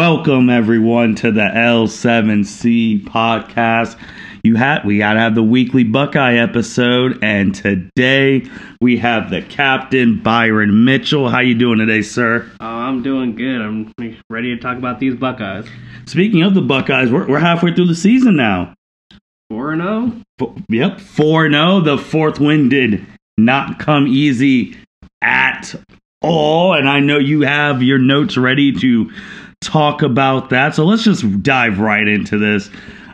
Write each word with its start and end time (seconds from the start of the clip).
Welcome 0.00 0.48
everyone 0.48 1.14
to 1.16 1.30
the 1.30 1.42
L7C 1.42 3.04
podcast. 3.04 3.98
You 4.42 4.56
had 4.56 4.82
we 4.86 4.96
gotta 4.96 5.20
have 5.20 5.34
the 5.34 5.42
weekly 5.42 5.84
Buckeye 5.84 6.36
episode, 6.36 7.18
and 7.22 7.54
today 7.54 8.48
we 8.80 8.96
have 8.96 9.28
the 9.28 9.42
captain 9.42 10.18
Byron 10.22 10.86
Mitchell. 10.86 11.28
How 11.28 11.40
you 11.40 11.54
doing 11.54 11.80
today, 11.80 12.00
sir? 12.00 12.50
Oh, 12.60 12.64
I'm 12.64 13.02
doing 13.02 13.36
good. 13.36 13.60
I'm 13.60 13.92
ready 14.30 14.56
to 14.56 14.62
talk 14.62 14.78
about 14.78 15.00
these 15.00 15.16
Buckeyes. 15.16 15.66
Speaking 16.06 16.44
of 16.44 16.54
the 16.54 16.62
Buckeyes, 16.62 17.12
we're, 17.12 17.28
we're 17.28 17.38
halfway 17.38 17.74
through 17.74 17.88
the 17.88 17.94
season 17.94 18.36
now. 18.36 18.72
Four 19.50 19.72
and 19.72 19.82
oh? 19.82 20.12
zero. 20.38 20.54
F- 20.56 20.64
Yep, 20.70 21.00
four 21.00 21.50
zero. 21.50 21.62
Oh. 21.62 21.80
The 21.82 21.98
fourth 21.98 22.40
win 22.40 22.70
did 22.70 23.06
not 23.36 23.78
come 23.78 24.06
easy 24.06 24.78
at 25.20 25.74
all, 26.22 26.72
and 26.72 26.88
I 26.88 27.00
know 27.00 27.18
you 27.18 27.42
have 27.42 27.82
your 27.82 27.98
notes 27.98 28.38
ready 28.38 28.72
to 28.72 29.10
talk 29.60 30.02
about 30.02 30.50
that. 30.50 30.74
So 30.74 30.84
let's 30.84 31.02
just 31.04 31.42
dive 31.42 31.78
right 31.78 32.06
into 32.06 32.38
this. 32.38 32.70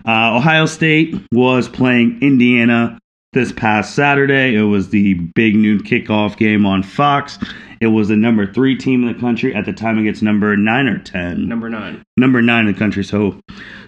Uh, 0.06 0.36
Ohio 0.36 0.66
State 0.66 1.14
was 1.32 1.68
playing 1.68 2.18
Indiana 2.22 2.98
this 3.32 3.52
past 3.52 3.94
Saturday. 3.94 4.54
It 4.54 4.62
was 4.62 4.90
the 4.90 5.14
big 5.34 5.56
noon 5.56 5.82
kickoff 5.82 6.36
game 6.36 6.64
on 6.64 6.82
Fox. 6.82 7.38
It 7.80 7.88
was 7.88 8.08
the 8.08 8.16
number 8.16 8.50
three 8.50 8.76
team 8.76 9.06
in 9.06 9.12
the 9.12 9.20
country 9.20 9.54
at 9.54 9.66
the 9.66 9.72
time 9.72 9.98
against 9.98 10.22
number 10.22 10.56
nine 10.56 10.86
or 10.86 10.98
ten 10.98 11.46
Number 11.48 11.68
nine. 11.68 12.02
number 12.16 12.40
nine 12.40 12.66
in 12.66 12.72
the 12.72 12.78
country. 12.78 13.04
So, 13.04 13.38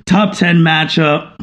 top 0.07 0.35
10 0.37 0.57
matchup. 0.59 1.35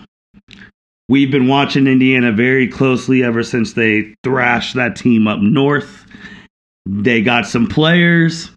We've 1.07 1.31
been 1.31 1.47
watching 1.47 1.87
Indiana 1.87 2.31
very 2.31 2.67
closely 2.67 3.23
ever 3.23 3.43
since 3.43 3.73
they 3.73 4.13
thrashed 4.23 4.75
that 4.75 4.95
team 4.95 5.27
up 5.27 5.39
north. 5.39 6.05
They 6.87 7.21
got 7.21 7.45
some 7.47 7.67
players. 7.67 8.51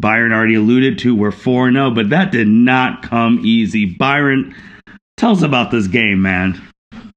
Byron 0.00 0.32
already 0.32 0.54
alluded 0.54 0.98
to 1.00 1.14
we're 1.14 1.30
4 1.30 1.72
0, 1.72 1.90
but 1.90 2.10
that 2.10 2.32
did 2.32 2.48
not 2.48 3.02
come 3.02 3.40
easy. 3.44 3.84
Byron, 3.86 4.54
tell 5.16 5.32
us 5.32 5.42
about 5.42 5.70
this 5.70 5.86
game, 5.86 6.22
man. 6.22 6.60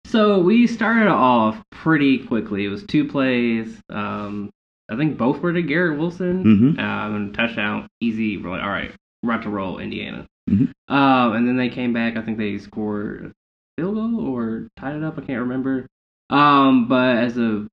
So 0.06 0.40
we 0.40 0.68
started 0.68 1.08
off 1.10 1.62
pretty 1.72 2.20
quickly. 2.20 2.66
It 2.66 2.70
was 2.70 2.84
two 2.84 3.06
plays. 3.08 3.80
Um, 3.90 4.52
I 4.92 4.96
think 4.98 5.18
both 5.18 5.40
were 5.40 5.54
to 5.54 5.62
Garrett 5.62 5.98
Wilson. 5.98 6.76
Mhm. 6.78 6.80
Um, 6.80 7.34
touchdown, 7.34 7.88
easy. 8.00 8.38
We're 8.38 8.52
like, 8.52 8.62
all 8.62 8.70
right, 8.70 8.92
we're 9.24 9.34
about 9.34 9.44
to 9.44 9.50
roll 9.50 9.80
Indiana. 9.80 10.28
Mhm. 10.50 10.70
Um, 10.90 11.34
and 11.34 11.48
then 11.48 11.56
they 11.58 11.70
came 11.70 11.94
back. 11.94 12.18
I 12.18 12.22
think 12.22 12.38
they 12.38 12.58
scored 12.58 13.32
a 13.32 13.82
field 13.82 13.96
goal 13.96 14.20
or 14.20 14.68
tied 14.78 14.96
it 14.98 15.04
up. 15.04 15.18
I 15.18 15.22
can't 15.22 15.40
remember. 15.42 15.88
Um, 16.30 16.88
but 16.88 17.18
as 17.18 17.38
a 17.38 17.66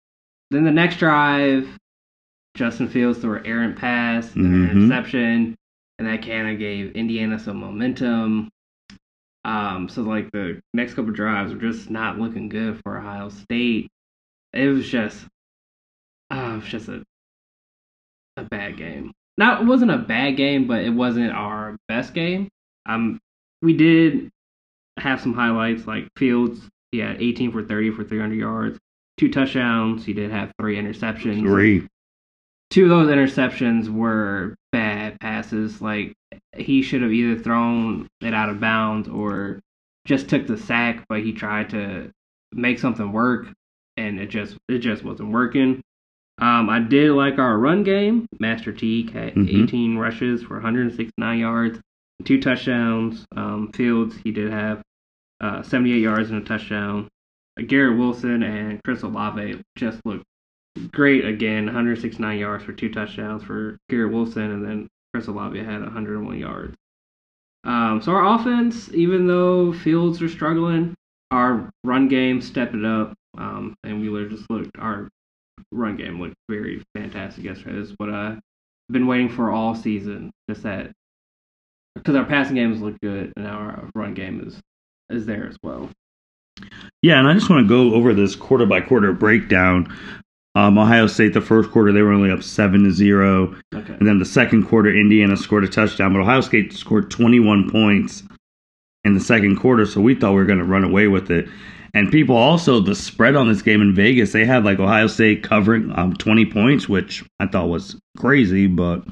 then 0.53 0.65
the 0.65 0.71
next 0.73 0.99
drive, 0.99 1.69
Justin 2.57 2.89
Fields 2.89 3.19
threw 3.19 3.39
an 3.39 3.47
errant 3.47 3.77
pass, 3.77 4.35
and 4.35 4.47
an 4.47 4.71
interception, 4.71 5.57
and 5.99 6.09
that 6.09 6.25
kind 6.25 6.51
of 6.51 6.59
gave 6.59 6.93
Indiana 6.93 7.39
some 7.39 7.59
momentum. 7.59 8.49
Um, 9.45 9.89
so 9.89 10.03
like 10.03 10.31
the 10.33 10.61
next 10.75 10.95
couple 10.95 11.13
drives 11.13 11.53
were 11.53 11.61
just 11.61 11.91
not 11.91 12.19
looking 12.19 12.49
good 12.49 12.81
for 12.83 12.99
Ohio 12.99 13.31
State. 13.31 13.89
It 14.53 14.67
was 14.67 14.89
just, 14.89 15.25
uh, 16.31 16.53
it 16.55 16.57
was 16.57 16.65
just 16.65 16.89
a 16.89 17.03
a 18.37 18.45
bad 18.45 18.77
game. 18.77 19.13
Now 19.39 19.61
it 19.61 19.67
wasn't 19.67 19.91
a 19.91 19.99
bad 19.99 20.37
game, 20.37 20.67
but 20.67 20.83
it 20.83 20.91
wasn't 20.91 21.33
our 21.33 21.77
best 21.89 22.15
game. 22.15 22.49
Um, 22.87 23.19
we 23.63 23.75
did 23.75 24.31
have 24.99 25.21
some 25.21 25.35
highlights 25.35 25.87
like 25.87 26.09
Fields. 26.17 26.61
He 26.93 26.99
had 26.99 27.23
18 27.23 27.53
for 27.53 27.63
30 27.63 27.93
for 27.93 28.05
300 28.05 28.35
yards, 28.35 28.79
two 29.17 29.31
touchdowns. 29.31 30.05
He 30.05 30.13
did 30.13 30.31
have 30.31 30.53
three 30.61 30.77
interceptions 30.77 31.41
Three. 31.41 31.89
Two 32.71 32.85
of 32.85 32.91
those 32.91 33.09
interceptions 33.11 33.89
were 33.89 34.55
bad 34.73 35.19
passes. 35.21 35.81
Like 35.83 36.13
he 36.57 36.83
should 36.83 37.03
have 37.03 37.13
either 37.13 37.41
thrown 37.43 38.07
it 38.21 38.35
out 38.35 38.49
of 38.49 38.61
bounds 38.61 39.09
or 39.09 39.61
just 40.07 40.29
took 40.29 40.47
the 40.47 40.57
sack, 40.57 41.05
but 41.09 41.21
he 41.21 41.33
tried 41.33 41.71
to 41.71 42.11
make 42.53 42.79
something 42.79 43.13
work, 43.13 43.49
and 43.97 44.19
it 44.19 44.27
just 44.29 44.57
it 44.69 44.79
just 44.79 45.05
wasn't 45.05 45.31
working. 45.33 45.81
Um, 46.39 46.71
I 46.71 46.81
did 46.81 47.13
like 47.13 47.39
our 47.39 47.59
run 47.59 47.83
game. 47.83 48.27
Master 48.39 48.73
Teague 48.73 49.13
had 49.13 49.35
Mhm. 49.35 49.65
18 49.65 49.99
rushes 49.99 50.43
for 50.43 50.55
169 50.55 51.39
yards, 51.39 51.79
two 52.25 52.41
touchdowns. 52.41 53.27
Um, 53.37 53.71
Fields 53.73 54.17
he 54.25 54.31
did 54.33 54.51
have 54.51 54.81
uh, 55.43 55.63
78 55.63 56.01
yards 56.01 56.31
and 56.31 56.43
a 56.43 56.45
touchdown. 56.45 57.09
Garrett 57.67 57.99
Wilson 57.99 58.43
and 58.43 58.81
Chris 58.85 59.03
Olave 59.03 59.61
just 59.77 60.01
looked 60.07 60.25
great 60.93 61.25
again. 61.25 61.67
169 61.67 62.39
yards 62.39 62.65
for 62.65 62.73
two 62.73 62.91
touchdowns 62.93 63.43
for 63.43 63.79
Garrett 63.89 64.13
Wilson, 64.13 64.51
and 64.51 64.65
then 64.65 64.89
Chris 65.13 65.27
Olave 65.27 65.59
had 65.59 65.83
101 65.83 66.39
yards. 66.39 66.75
Um, 67.65 68.01
so 68.03 68.13
our 68.13 68.35
offense, 68.35 68.89
even 68.95 69.27
though 69.27 69.73
Fields 69.73 70.23
are 70.23 70.29
struggling, 70.29 70.95
our 71.31 71.71
run 71.85 72.09
game 72.09 72.41
stepped 72.41 72.75
it 72.75 72.85
up, 72.85 73.15
um, 73.37 73.75
and 73.85 74.01
we 74.01 74.29
just 74.29 74.49
looked 74.51 74.71
our 74.79 75.09
run 75.73 75.97
game 75.97 76.21
looked 76.21 76.35
very 76.49 76.83
fantastic 76.97 77.45
yesterday. 77.45 77.79
This 77.79 77.91
is 77.91 77.95
what 77.99 78.11
I've 78.11 78.41
been 78.91 79.07
waiting 79.07 79.29
for 79.29 79.51
all 79.51 79.75
season. 79.75 80.31
Just 80.49 80.63
that 80.63 80.93
because 81.95 82.17
our 82.17 82.25
passing 82.25 82.57
games 82.57 82.81
look 82.81 82.99
good, 83.03 83.33
and 83.37 83.47
our 83.47 83.89
run 83.95 84.15
game 84.15 84.43
is 84.47 84.61
is 85.11 85.27
there 85.27 85.47
as 85.47 85.57
well. 85.63 85.91
Yeah, 87.03 87.19
and 87.19 87.29
I 87.29 87.35
just 87.35 87.49
want 87.49 87.67
to 87.67 87.69
go 87.69 87.95
over 87.95 88.15
this 88.15 88.37
quarter 88.37 88.67
by 88.67 88.81
quarter 88.81 89.13
breakdown. 89.13 89.95
Um, 90.57 90.79
Ohio 90.79 91.07
State, 91.07 91.33
the 91.33 91.41
first 91.41 91.71
quarter, 91.71 91.93
they 91.93 92.03
were 92.03 92.13
only 92.13 92.31
up 92.31 92.43
7 92.43 92.83
to 92.85 92.91
0. 92.91 93.57
Okay. 93.75 93.93
And 93.93 94.07
then 94.07 94.19
the 94.19 94.25
second 94.25 94.67
quarter, 94.67 94.91
Indiana 94.91 95.37
scored 95.37 95.65
a 95.65 95.69
touchdown, 95.69 96.13
but 96.13 96.21
Ohio 96.21 96.41
State 96.41 96.73
scored 96.73 97.11
21 97.11 97.71
points 97.71 98.25
in 99.05 99.15
the 99.15 99.21
second 99.21 99.57
quarter, 99.57 99.87
so 99.87 100.01
we 100.01 100.15
thought 100.15 100.31
we 100.31 100.37
were 100.37 100.45
going 100.45 100.59
to 100.59 100.65
run 100.65 100.85
away 100.85 101.07
with 101.07 101.31
it. 101.31 101.49
And 101.95 102.11
people 102.11 102.37
also, 102.37 102.81
the 102.81 102.95
spread 102.95 103.35
on 103.35 103.49
this 103.49 103.63
game 103.63 103.81
in 103.81 103.95
Vegas, 103.95 104.33
they 104.33 104.45
had 104.45 104.65
like 104.65 104.79
Ohio 104.79 105.07
State 105.07 105.43
covering 105.43 105.93
um, 105.97 106.15
20 106.15 106.47
points, 106.47 106.89
which 106.89 107.25
I 107.41 107.47
thought 107.47 107.69
was 107.69 107.97
crazy, 108.17 108.67
but 108.67 109.03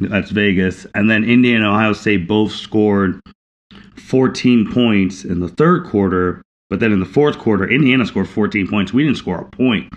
that's 0.00 0.30
Vegas. 0.30 0.86
And 0.94 1.10
then 1.10 1.24
Indiana 1.24 1.66
and 1.66 1.74
Ohio 1.74 1.92
State 1.92 2.26
both 2.26 2.52
scored 2.52 3.20
14 3.96 4.70
points 4.72 5.24
in 5.24 5.40
the 5.40 5.48
third 5.48 5.86
quarter, 5.86 6.42
but 6.68 6.80
then 6.80 6.92
in 6.92 7.00
the 7.00 7.06
fourth 7.06 7.38
quarter, 7.38 7.68
Indiana 7.68 8.04
scored 8.04 8.28
14 8.28 8.68
points. 8.68 8.92
We 8.92 9.04
didn't 9.04 9.18
score 9.18 9.40
a 9.40 9.44
point. 9.44 9.92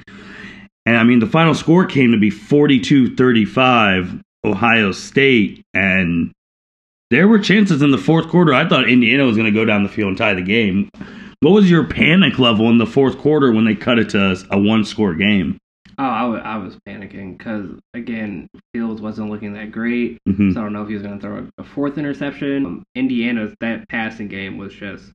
And 0.85 0.97
I 0.97 1.03
mean, 1.03 1.19
the 1.19 1.27
final 1.27 1.53
score 1.53 1.85
came 1.85 2.11
to 2.11 2.17
be 2.19 2.29
42 2.29 3.15
35, 3.15 4.21
Ohio 4.43 4.91
State. 4.91 5.61
And 5.73 6.31
there 7.09 7.27
were 7.27 7.39
chances 7.39 7.81
in 7.81 7.91
the 7.91 7.97
fourth 7.97 8.27
quarter. 8.27 8.53
I 8.53 8.67
thought 8.67 8.89
Indiana 8.89 9.25
was 9.25 9.37
going 9.37 9.45
to 9.51 9.57
go 9.57 9.65
down 9.65 9.83
the 9.83 9.89
field 9.89 10.09
and 10.09 10.17
tie 10.17 10.33
the 10.33 10.41
game. 10.41 10.89
What 11.41 11.51
was 11.51 11.69
your 11.69 11.85
panic 11.85 12.39
level 12.39 12.69
in 12.69 12.77
the 12.77 12.85
fourth 12.85 13.17
quarter 13.17 13.51
when 13.51 13.65
they 13.65 13.75
cut 13.75 13.99
it 13.99 14.09
to 14.09 14.37
a 14.49 14.59
one 14.59 14.83
score 14.85 15.13
game? 15.13 15.57
Oh, 15.99 16.03
I 16.03 16.57
was 16.57 16.75
panicking 16.87 17.37
because 17.37 17.67
again, 17.93 18.47
Fields 18.73 18.99
wasn't 19.01 19.29
looking 19.29 19.53
that 19.53 19.71
great. 19.71 20.17
Mhm. 20.27 20.53
So 20.53 20.59
I 20.59 20.63
don't 20.63 20.73
know 20.73 20.81
if 20.81 20.87
he 20.87 20.95
was 20.95 21.03
going 21.03 21.19
to 21.19 21.21
throw 21.21 21.47
a, 21.59 21.63
fourth 21.63 21.97
interception. 21.99 22.65
Um, 22.65 22.83
Indiana's 22.95 23.53
that 23.59 23.87
passing 23.89 24.27
game 24.27 24.57
was 24.57 24.73
just 24.73 25.11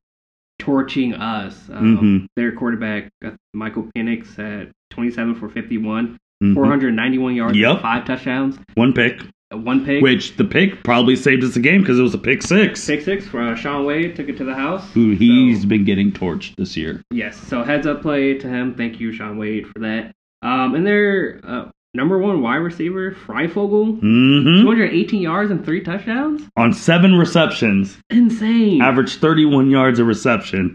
torching 0.60 1.14
us. 1.14 1.68
Um, 1.72 1.98
Mhm. 1.98 2.26
Their 2.36 2.52
quarterback 2.52 3.08
uh, 3.24 3.30
Michael 3.54 3.88
Penix 3.96 4.36
had 4.36 4.70
27 4.98 5.36
for 5.36 5.48
51, 5.48 6.18
Mhm. 6.42 6.54
491 6.54 7.36
yards, 7.36 7.56
Yep. 7.56 7.80
five 7.82 8.04
touchdowns, 8.04 8.58
One 8.74 8.92
pick, 8.92 9.22
one 9.52 9.84
pick. 9.84 10.02
which 10.02 10.36
the 10.36 10.44
pick 10.44 10.82
probably 10.82 11.14
saved 11.14 11.44
us 11.44 11.54
the 11.54 11.60
game 11.60 11.82
because 11.82 12.00
it 12.00 12.02
was 12.02 12.14
a 12.14 12.18
pick 12.18 12.42
six. 12.42 12.84
Pick 12.84 13.02
six 13.02 13.26
for 13.28 13.40
uh, 13.40 13.54
Shaun 13.54 13.84
Wade 13.84 14.16
took 14.16 14.28
it 14.28 14.36
to 14.38 14.44
the 14.44 14.54
house. 14.56 14.92
Who 14.94 15.10
he's 15.12 15.62
So- 15.62 15.68
been 15.68 15.84
getting 15.84 16.10
torched 16.10 16.56
this 16.56 16.76
year. 16.76 17.00
Yes, 17.12 17.36
so 17.36 17.62
heads 17.62 17.86
up 17.86 18.02
play 18.02 18.34
to 18.34 18.48
him. 18.48 18.74
Thank 18.74 18.98
you, 18.98 19.12
Shaun 19.12 19.38
Wade, 19.38 19.68
for 19.68 19.78
that. 19.80 20.10
Um, 20.42 20.74
and 20.74 20.84
their 20.84 21.40
uh, 21.44 21.64
number 21.94 22.18
one 22.18 22.40
wide 22.42 22.56
receiver, 22.56 23.12
Fryfogle, 23.26 24.00
hmm 24.00 24.62
218 24.62 25.22
yards 25.22 25.52
and 25.52 25.64
three 25.64 25.80
touchdowns. 25.80 26.42
On 26.56 26.72
seven 26.72 27.14
receptions, 27.14 27.98
Insane. 28.10 28.82
averaged 28.82 29.20
31 29.20 29.70
yards 29.70 30.00
a 30.00 30.04
reception. 30.04 30.74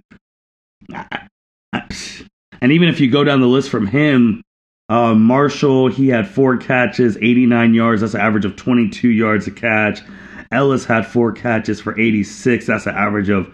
And 2.63 2.71
even 2.71 2.87
if 2.89 2.99
you 2.99 3.11
go 3.11 3.23
down 3.23 3.41
the 3.41 3.47
list 3.47 3.69
from 3.69 3.85
him, 3.85 4.41
uh, 4.89 5.13
Marshall, 5.13 5.89
he 5.89 6.07
had 6.07 6.27
four 6.27 6.57
catches, 6.57 7.17
89 7.17 7.73
yards. 7.73 8.01
That's 8.01 8.13
an 8.15 8.21
average 8.21 8.45
of 8.45 8.55
22 8.55 9.09
yards 9.09 9.45
a 9.47 9.51
catch. 9.51 9.99
Ellis 10.51 10.85
had 10.85 11.05
four 11.05 11.31
catches 11.33 11.81
for 11.81 11.99
86. 11.99 12.65
That's 12.65 12.87
an 12.87 12.95
average 12.95 13.29
of 13.29 13.53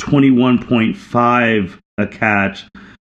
21.5 0.00 1.78
a 1.98 2.06
catch. 2.06 2.64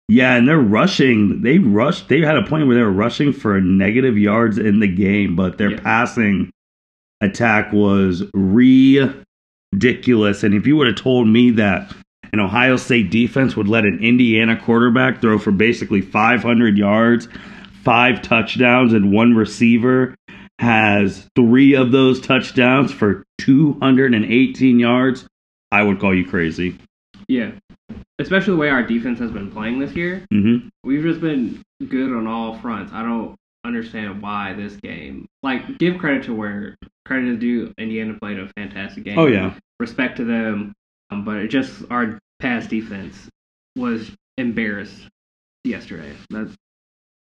Yeah, 0.09 0.37
and 0.37 0.49
they're 0.49 0.59
rushing. 0.59 1.43
They 1.43 1.59
rushed. 1.59 2.09
They 2.09 2.21
had 2.21 2.37
a 2.37 2.47
point 2.47 2.67
where 2.67 2.77
they 2.77 2.83
were 2.83 2.91
rushing 2.91 3.33
for 3.33 3.61
negative 3.61 4.19
yards 4.19 4.59
in 4.59 4.81
the 4.81 4.89
game, 4.89 5.37
but 5.37 5.57
their 5.59 5.71
Yeah. 5.73 5.81
passing 5.81 6.51
attack 7.21 7.73
was 7.73 8.25
ridiculous. 8.35 9.15
And 10.43 10.55
if 10.55 10.67
you 10.67 10.77
would 10.77 10.89
have 10.89 10.97
told 10.97 11.29
me 11.29 11.51
that 11.53 11.93
an 12.33 12.41
Ohio 12.41 12.77
State 12.77 13.11
defense 13.11 13.57
would 13.57 13.69
let 13.69 13.85
an 13.85 13.99
Indiana 14.03 14.61
quarterback 14.61 15.21
throw 15.21 15.39
for 15.39 15.51
basically 15.51 16.01
500 16.01 16.79
yards, 16.79 17.29
five 17.85 18.23
touchdowns, 18.23 18.93
and 18.93 19.13
one 19.13 19.35
receiver, 19.35 20.15
has 20.59 21.27
three 21.35 21.75
of 21.75 21.91
those 21.91 22.21
touchdowns 22.21 22.93
for 22.93 23.25
218 23.39 24.79
yards, 24.79 25.27
I 25.73 25.83
would 25.83 25.99
call 26.01 26.15
you 26.15 26.29
crazy. 26.29 26.77
Yeah. 27.29 27.53
Especially 28.19 28.53
the 28.53 28.61
way 28.61 28.69
our 28.69 28.83
defense 28.83 29.19
has 29.21 29.31
been 29.31 29.51
playing 29.51 29.79
this 29.79 29.95
year. 29.95 30.27
Mm-hmm. 30.33 30.69
We've 30.85 31.03
just 31.03 31.21
been 31.21 31.63
good 31.89 32.15
on 32.15 32.27
all 32.27 32.59
fronts. 32.59 32.93
I 32.93 33.03
don't 33.03 33.37
understand 33.65 34.21
why 34.21 34.53
this 34.53 34.75
game. 34.77 35.27
Like, 35.43 35.79
give 35.79 35.99
credit 35.99 36.25
to 36.25 36.35
where 36.35 36.77
credit 37.07 37.29
is 37.29 37.39
due. 37.39 37.73
Indiana 37.79 38.19
played 38.21 38.39
a 38.39 38.49
fantastic 38.57 39.05
game. 39.05 39.19
Oh 39.19 39.27
yeah, 39.27 39.55
Respect 39.79 40.19
to 40.19 40.25
them. 40.25 40.75
Um, 41.11 41.25
but 41.25 41.37
it 41.37 41.49
just 41.49 41.83
our 41.91 42.19
pass 42.41 42.67
defense 42.67 43.29
was 43.77 44.11
embarrassed 44.39 45.09
yesterday. 45.65 46.13
That's 46.31 46.53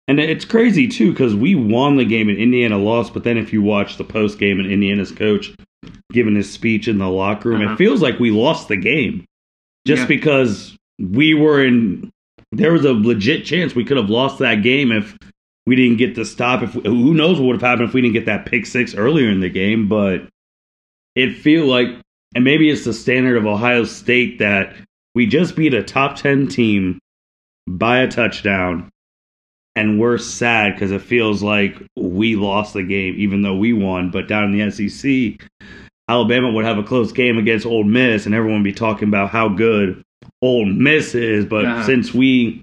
and 0.08 0.18
it's 0.18 0.44
crazy 0.44 0.88
too 0.88 1.12
because 1.12 1.34
we 1.34 1.54
won 1.54 1.96
the 1.96 2.04
game 2.04 2.28
and 2.28 2.38
Indiana 2.38 2.78
lost. 2.78 3.12
But 3.14 3.24
then 3.24 3.36
if 3.36 3.52
you 3.52 3.62
watch 3.62 3.96
the 3.98 4.04
post 4.04 4.38
game 4.38 4.58
and 4.58 4.70
Indiana's 4.70 5.12
coach 5.12 5.54
giving 6.12 6.34
his 6.34 6.50
speech 6.50 6.88
in 6.88 6.98
the 6.98 7.08
locker 7.08 7.50
room, 7.50 7.62
Uh-huh. 7.62 7.74
it 7.74 7.76
feels 7.76 8.00
like 8.02 8.18
we 8.18 8.30
lost 8.30 8.68
the 8.68 8.76
game 8.76 9.24
just 9.86 10.02
Yeah. 10.02 10.06
because 10.06 10.76
we 10.98 11.34
were 11.34 11.64
in. 11.64 12.10
There 12.52 12.72
was 12.72 12.84
a 12.86 12.94
legit 12.94 13.44
chance 13.44 13.74
we 13.74 13.84
could 13.84 13.98
have 13.98 14.08
lost 14.08 14.38
that 14.38 14.62
game 14.62 14.90
if 14.90 15.16
we 15.66 15.76
didn't 15.76 15.98
get 15.98 16.14
the 16.14 16.24
stop. 16.24 16.62
If 16.62 16.72
who 16.72 17.12
knows 17.12 17.38
what 17.38 17.46
would 17.48 17.56
have 17.60 17.68
happened 17.70 17.88
if 17.88 17.94
we 17.94 18.00
didn't 18.00 18.14
get 18.14 18.24
that 18.26 18.46
pick 18.46 18.64
six 18.64 18.94
earlier 18.94 19.28
in 19.30 19.40
the 19.40 19.50
game, 19.50 19.86
but 19.86 20.26
it 21.14 21.36
feel 21.36 21.66
like, 21.66 21.88
and 22.34 22.44
maybe 22.44 22.70
it's 22.70 22.84
the 22.84 22.92
standard 22.92 23.36
of 23.36 23.46
Ohio 23.46 23.84
State 23.84 24.38
that 24.38 24.74
we 25.14 25.26
just 25.26 25.56
beat 25.56 25.74
a 25.74 25.82
top 25.82 26.16
ten 26.16 26.46
team 26.48 26.98
by 27.66 27.98
a 28.00 28.08
touchdown, 28.08 28.88
and 29.74 29.98
we're 30.00 30.18
sad 30.18 30.74
because 30.74 30.90
it 30.92 31.02
feels 31.02 31.42
like 31.42 31.76
we 31.96 32.36
lost 32.36 32.74
the 32.74 32.82
game 32.82 33.14
even 33.18 33.42
though 33.42 33.56
we 33.56 33.72
won. 33.72 34.10
But 34.10 34.28
down 34.28 34.44
in 34.44 34.52
the 34.52 34.70
SEC, 34.70 35.46
Alabama 36.08 36.50
would 36.52 36.64
have 36.64 36.78
a 36.78 36.82
close 36.82 37.12
game 37.12 37.38
against 37.38 37.66
Ole 37.66 37.84
Miss, 37.84 38.26
and 38.26 38.34
everyone 38.34 38.60
would 38.60 38.64
be 38.64 38.72
talking 38.72 39.08
about 39.08 39.30
how 39.30 39.48
good 39.48 40.02
Ole 40.42 40.66
Miss 40.66 41.14
is. 41.14 41.44
But 41.44 41.64
Uh-huh. 41.64 41.84
since 41.84 42.14
we 42.14 42.62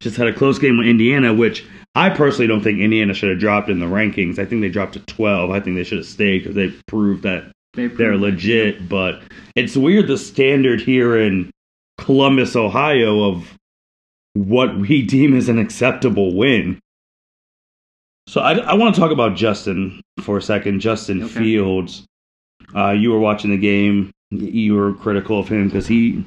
just 0.00 0.16
had 0.16 0.26
a 0.28 0.32
close 0.32 0.58
game 0.58 0.76
with 0.78 0.86
Indiana, 0.86 1.32
which 1.32 1.64
I 1.94 2.10
personally 2.10 2.48
don't 2.48 2.60
think 2.62 2.80
Indiana 2.80 3.14
should 3.14 3.30
have 3.30 3.38
dropped 3.38 3.70
in 3.70 3.78
the 3.78 3.86
rankings. 3.86 4.38
I 4.38 4.44
think 4.44 4.60
they 4.60 4.68
dropped 4.68 4.94
to 4.94 5.00
12. 5.00 5.50
I 5.50 5.60
think 5.60 5.76
they 5.76 5.84
should 5.84 5.98
have 5.98 6.06
stayed 6.06 6.40
because 6.40 6.54
they 6.56 6.70
proved 6.88 7.22
that 7.22 7.52
they're 7.76 8.16
legit. 8.16 8.88
But 8.88 9.22
it's 9.54 9.76
weird 9.76 10.08
the 10.08 10.18
standard 10.18 10.80
here 10.80 11.18
in 11.18 11.50
Columbus, 11.98 12.56
Ohio, 12.56 13.30
of 13.30 13.54
what 14.34 14.76
we 14.76 15.02
deem 15.02 15.36
as 15.36 15.48
an 15.48 15.58
acceptable 15.58 16.34
win. 16.34 16.78
So 18.26 18.40
I, 18.40 18.54
I 18.54 18.74
want 18.74 18.94
to 18.94 19.00
talk 19.00 19.10
about 19.10 19.36
Justin 19.36 20.00
for 20.22 20.38
a 20.38 20.42
second. 20.42 20.80
Justin 20.80 21.22
Okay. 21.22 21.34
Fields. 21.34 22.04
Uh, 22.74 22.90
you 22.90 23.10
were 23.10 23.20
watching 23.20 23.50
the 23.50 23.58
game. 23.58 24.10
You 24.30 24.74
were 24.74 24.94
critical 24.94 25.38
of 25.38 25.48
him 25.48 25.68
because 25.68 25.86
he 25.86 26.24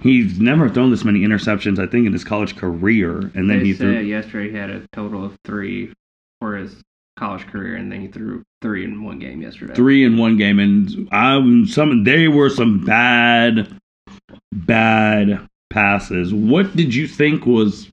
he's 0.00 0.38
never 0.40 0.68
thrown 0.68 0.90
this 0.90 1.04
many 1.04 1.20
interceptions. 1.20 1.78
I 1.78 1.86
think 1.86 2.06
in 2.06 2.12
his 2.12 2.24
college 2.24 2.56
career, 2.56 3.18
and 3.34 3.50
then 3.50 3.58
they 3.58 3.64
he 3.66 3.72
said 3.74 3.80
threw 3.80 3.98
yesterday 4.00 4.50
he 4.50 4.56
had 4.56 4.70
a 4.70 4.86
total 4.92 5.24
of 5.24 5.36
three 5.44 5.92
for 6.40 6.56
his 6.56 6.80
college 7.20 7.46
career, 7.46 7.76
and 7.76 7.92
then 7.92 8.00
he 8.00 8.08
threw 8.08 8.42
three 8.62 8.84
in 8.84 9.04
one 9.04 9.18
game 9.18 9.42
yesterday. 9.42 9.74
three 9.74 10.04
in 10.04 10.16
one 10.16 10.36
game, 10.36 10.58
and 10.58 11.08
um, 11.12 11.66
some 11.66 12.02
they 12.04 12.26
were 12.28 12.50
some 12.50 12.84
bad, 12.84 13.78
bad 14.52 15.46
passes. 15.70 16.32
What 16.34 16.74
did 16.74 16.94
you 16.94 17.06
think 17.06 17.46
was 17.46 17.90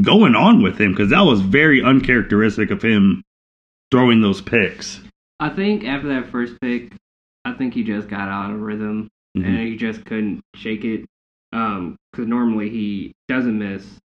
going 0.00 0.34
on 0.34 0.62
with 0.62 0.80
him? 0.80 0.92
Because 0.92 1.10
that 1.10 1.22
was 1.22 1.40
very 1.40 1.82
uncharacteristic 1.82 2.70
of 2.70 2.82
him 2.82 3.22
throwing 3.90 4.20
those 4.22 4.40
picks. 4.40 5.00
I 5.40 5.50
think 5.50 5.84
after 5.84 6.08
that 6.08 6.30
first 6.30 6.54
pick, 6.60 6.92
I 7.44 7.52
think 7.52 7.74
he 7.74 7.82
just 7.84 8.08
got 8.08 8.28
out 8.28 8.52
of 8.52 8.60
rhythm 8.60 9.08
Mhm. 9.36 9.44
and 9.44 9.58
he 9.68 9.76
just 9.76 10.04
couldn't 10.04 10.40
shake 10.54 10.84
it. 10.84 11.04
Um, 11.52 11.96
because 12.10 12.26
normally 12.26 12.70
he 12.70 13.12
doesn't 13.28 13.58
miss 13.58 13.98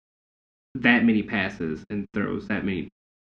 that 0.77 1.05
many 1.05 1.23
passes 1.23 1.85
and 1.91 2.07
throws 2.15 2.49
that 2.49 2.65
many 2.65 2.89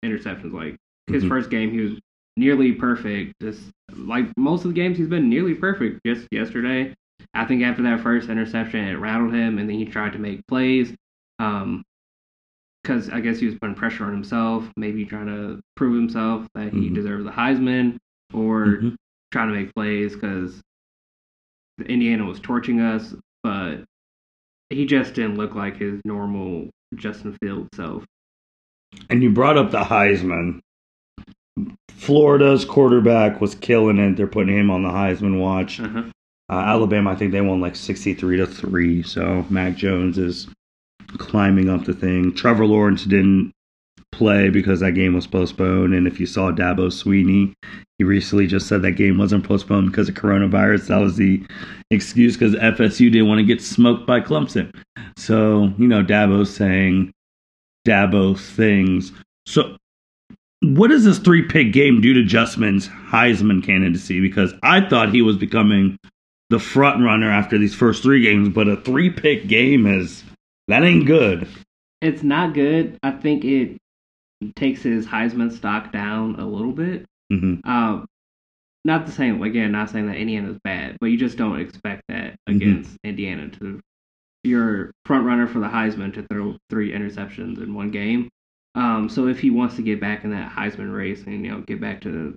interceptions. 0.05 0.53
Like 0.53 0.77
his 1.13 1.25
Mhm. 1.25 1.29
first 1.29 1.51
game, 1.51 1.71
he 1.71 1.81
was 1.81 2.01
nearly 2.37 2.73
perfect. 2.73 3.35
Just 3.41 3.71
like 3.95 4.27
most 4.37 4.65
of 4.65 4.71
the 4.71 4.75
games, 4.75 4.99
he's 4.99 5.09
been 5.09 5.29
nearly 5.29 5.55
perfect. 5.55 6.01
Just 6.07 6.27
yesterday, 6.31 6.95
I 7.35 7.45
think 7.45 7.63
after 7.63 7.83
that 7.83 8.01
first 8.01 8.29
interception, 8.29 8.85
it 8.85 8.95
rattled 8.95 9.35
him, 9.35 9.59
and 9.59 9.69
then 9.69 9.77
he 9.77 9.85
tried 9.85 10.13
to 10.15 10.19
make 10.19 10.47
plays. 10.47 10.95
Um, 11.39 11.83
because 12.83 13.11
I 13.11 13.21
guess 13.21 13.39
he 13.39 13.47
was 13.47 13.57
putting 13.59 13.75
pressure 13.75 14.05
on 14.05 14.13
himself, 14.13 14.71
maybe 14.77 15.05
trying 15.05 15.27
to 15.27 15.61
prove 15.77 15.95
himself 15.95 16.49
that 16.55 16.73
he 16.73 16.89
Mhm. 16.89 16.95
deserves 16.95 17.25
the 17.25 17.31
Heisman, 17.31 17.99
or 18.33 18.67
Mhm. 18.67 18.97
trying 19.31 19.49
to 19.49 19.55
make 19.55 19.75
plays 19.75 20.15
because 20.15 20.63
Indiana 21.87 22.25
was 22.25 22.41
torching 22.41 22.81
us, 22.81 23.15
but 23.43 23.85
he 24.71 24.87
just 24.87 25.15
didn't 25.15 25.37
look 25.37 25.55
like 25.55 25.77
his 25.77 26.01
normal 26.05 26.71
Justin 26.95 27.37
Field 27.43 27.69
self. 27.75 28.07
And 29.09 29.23
you 29.23 29.31
brought 29.31 29.59
up 29.59 29.71
the 29.71 29.83
Heisman. 29.85 30.61
Florida's 31.91 32.65
quarterback 32.65 33.41
was 33.41 33.55
killing 33.55 33.99
it. 33.99 34.17
They're 34.17 34.27
putting 34.27 34.57
him 34.57 34.71
on 34.71 34.83
the 34.83 34.89
Heisman 34.89 35.41
watch. 35.41 35.81
Uh-huh. 35.81 36.05
Uh, 36.51 36.65
Alabama, 36.67 37.11
I 37.11 37.17
think 37.17 37.33
they 37.33 37.41
won 37.41 37.61
like 37.61 37.77
63 37.77 38.39
to 38.39 38.47
3. 38.47 39.03
So 39.03 39.45
Mac 39.51 39.77
Jones 39.77 40.19
is 40.19 40.49
climbing 41.19 41.69
up 41.69 41.85
the 41.85 41.93
thing. 41.93 42.35
Trevor 42.35 42.67
Lawrence 42.67 43.05
didn't 43.05 43.53
play 44.13 44.51
because 44.51 44.81
that 44.81 44.93
game 44.93 45.15
was 45.15 45.27
postponed. 45.27 45.95
And 45.95 46.07
if 46.07 46.19
you 46.19 46.27
saw 46.27 46.51
Dabo 46.51 46.89
Swinney, 46.89 47.55
he 47.99 48.05
recently 48.05 48.47
just 48.47 48.67
said 48.67 48.83
that 48.83 48.93
game 48.93 49.19
wasn't 49.19 49.47
postponed 49.47 49.91
because 49.91 50.09
of 50.09 50.15
coronavirus. 50.15 50.89
That 50.89 51.01
was 51.01 51.17
the 51.17 51.45
excuse 51.91 52.37
because 52.37 52.55
FSU 52.55 53.13
didn't 53.13 53.29
want 53.29 53.39
to 53.39 53.45
get 53.45 53.63
smoked 53.63 54.07
by 54.07 54.21
Clemson. 54.21 54.75
So, 55.17 55.73
you 55.79 55.87
know, 55.87 56.03
Dabo's 56.03 56.55
saying 56.55 57.13
Dabo 57.87 58.39
things. 58.39 59.13
So, 59.47 59.77
what 60.63 60.89
does 60.89 61.05
this 61.05 61.19
three 61.19 61.43
pick 61.43 61.73
game 61.73 62.01
do 62.01 62.15
to 62.15 62.23
Justman's 62.23 62.89
Heisman 62.89 63.63
candidacy? 63.65 64.21
Because 64.21 64.53
I 64.63 64.87
thought 64.89 65.13
he 65.13 65.23
was 65.23 65.37
becoming 65.37 65.97
the 66.51 66.59
front 66.59 67.03
runner 67.03 67.31
after 67.31 67.59
these 67.59 67.75
first 67.75 68.03
three 68.03 68.23
games, 68.23 68.49
but 68.49 68.69
a 68.69 68.77
three 68.77 69.11
pick 69.11 69.47
game 69.47 69.87
is 69.87 70.23
that 70.69 70.83
ain't 70.83 71.07
good. 71.07 71.49
It's 72.03 72.23
not 72.23 72.55
good. 72.55 72.99
I 73.03 73.13
think 73.13 73.45
it 73.45 73.77
takes 74.57 74.83
his 74.83 75.07
Heisman 75.07 75.53
stock 75.53 75.93
down 75.93 76.37
a 76.37 76.47
little 76.47 76.73
bit. 76.73 77.05
hmm 77.31 77.57
Um, 77.65 78.07
not 78.85 79.05
the 79.07 79.13
same. 79.13 79.43
Again, 79.43 79.73
not 79.73 79.91
saying 79.91 80.07
that 80.07 80.17
Indiana's 80.17 80.59
bad, 80.65 80.97
but 81.01 81.07
you 81.07 81.19
just 81.19 81.37
don't 81.37 81.61
expect 81.61 82.03
that 82.09 82.37
Mhm. 82.49 82.57
against 82.57 82.97
Indiana 83.05 83.49
to 83.61 83.81
your 84.43 84.93
front 85.05 85.27
runner 85.27 85.47
for 85.47 85.59
the 85.59 85.69
Heisman 85.69 86.15
to 86.15 86.23
throw 86.23 86.57
three 86.71 86.93
interceptions 86.93 87.63
in 87.63 87.75
one 87.75 87.91
game. 87.91 88.29
Um, 88.75 89.09
so 89.09 89.27
if 89.27 89.41
he 89.41 89.51
wants 89.51 89.77
to 89.77 89.83
get 89.83 90.01
back 90.01 90.25
in 90.25 90.31
that 90.31 90.53
Heisman 90.53 90.95
race 90.95 91.23
and 91.25 91.45
you 91.45 91.51
know 91.51 91.61
get 91.63 91.81
back 91.81 92.01
to 92.03 92.11
the 92.11 92.37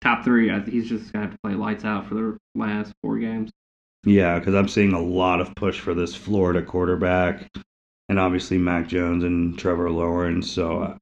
top 0.00 0.24
three, 0.24 0.48
he's 0.68 0.88
just 0.88 1.12
gonna 1.12 1.26
have 1.26 1.34
to 1.34 1.38
play 1.42 1.54
lights 1.54 1.84
out 1.84 2.06
for 2.06 2.14
the 2.14 2.38
last 2.54 2.92
four 3.02 3.18
games. 3.18 3.50
Yeah, 4.04 4.38
because 4.38 4.54
I'm 4.54 4.68
seeing 4.68 4.92
a 4.92 5.00
lot 5.00 5.40
of 5.40 5.54
push 5.54 5.80
for 5.80 5.94
this 5.94 6.14
Florida 6.14 6.62
quarterback, 6.62 7.48
and 8.08 8.18
obviously 8.18 8.58
Mac 8.58 8.88
Jones 8.88 9.24
and 9.24 9.58
Trevor 9.58 9.90
Lawrence. 9.90 10.50
So 10.50 10.82
uh, 10.82 10.96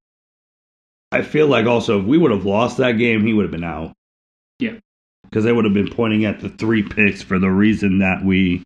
I 1.13 1.23
feel 1.23 1.47
like 1.47 1.67
also 1.67 2.01
if 2.01 2.07
we 2.07 2.19
would 2.19 2.31
have 2.31 2.47
lost 2.47 2.79
that 2.79 2.93
game, 2.93 3.25
he 3.27 3.33
would 3.35 3.45
have 3.45 3.53
been 3.53 3.65
out. 3.65 3.93
Yeah. 4.59 4.77
because 5.25 5.45
they 5.45 5.53
would 5.53 5.65
have 5.65 5.75
been 5.75 5.91
pointing 5.91 6.25
at 6.25 6.41
the 6.41 6.49
three 6.49 6.83
picks 6.83 7.23
for 7.23 7.39
the 7.39 7.51
reason 7.51 7.99
that 7.99 8.25
we 8.25 8.63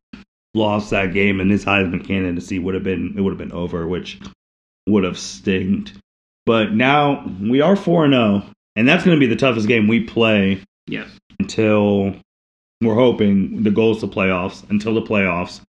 lost 0.54 0.90
that 0.90 1.12
game, 1.14 1.40
and 1.40 1.50
his 1.50 1.64
Heisman 1.64 2.06
candidacy 2.06 2.58
would 2.58 2.75
have 2.75 2.85
been 2.85 3.14
it 3.16 3.20
would 3.20 3.30
have 3.30 3.38
been 3.38 3.52
over, 3.52 3.87
which 3.87 4.20
would 4.88 5.04
have 5.04 5.18
stinked. 5.18 5.92
But 6.47 6.73
now 6.73 7.25
we 7.40 7.61
are 7.61 7.76
four 7.76 8.04
and 8.04 8.14
zero, 8.14 8.42
and 8.76 8.88
that's 8.88 9.04
going 9.04 9.16
to 9.16 9.21
be 9.21 9.33
the 9.33 9.38
toughest 9.38 9.68
game 9.68 9.87
we 9.88 10.00
play 10.04 10.62
Yes. 10.87 11.09
until 11.38 12.14
we're 12.80 12.95
hoping 12.95 13.62
the 13.64 13.71
goal 13.71 13.95
is 13.95 14.00
the 14.00 14.09
playoffs 14.09 14.68
until 14.71 14.95
the 14.95 15.02
playoffs. 15.02 15.61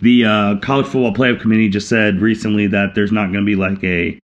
The 0.00 0.24
uh, 0.24 0.56
college 0.60 0.86
football 0.86 1.12
playoff 1.14 1.40
committee 1.40 1.68
just 1.68 1.88
said 1.88 2.20
recently 2.20 2.66
that 2.68 2.94
there's 2.94 3.12
not 3.12 3.26
going 3.32 3.44
to 3.44 3.46
be 3.46 3.56
like 3.56 3.82
a 3.84 4.18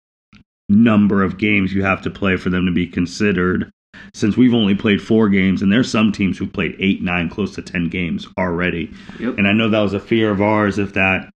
number 0.69 1.23
of 1.23 1.37
games 1.37 1.73
you 1.73 1.83
have 1.83 2.01
to 2.03 2.09
play 2.09 2.35
for 2.37 2.49
them 2.49 2.65
to 2.65 2.71
be 2.71 2.87
considered. 2.87 3.71
Since 4.13 4.37
we've 4.37 4.53
only 4.53 4.75
played 4.75 5.01
four 5.01 5.27
games, 5.29 5.61
and 5.61 5.71
there's 5.71 5.89
some 5.91 6.11
teams 6.11 6.37
who've 6.37 6.51
played 6.51 6.75
eight, 6.79 7.01
nine, 7.01 7.29
close 7.29 7.55
to 7.55 7.61
ten 7.61 7.89
games 7.89 8.27
already. 8.37 8.91
Yep. 9.19 9.37
And 9.37 9.47
I 9.47 9.53
know 9.53 9.69
that 9.69 9.79
was 9.79 9.93
a 9.93 9.99
fear 9.99 10.29
of 10.31 10.41
ours 10.41 10.77
if 10.77 10.93
that 10.93 11.29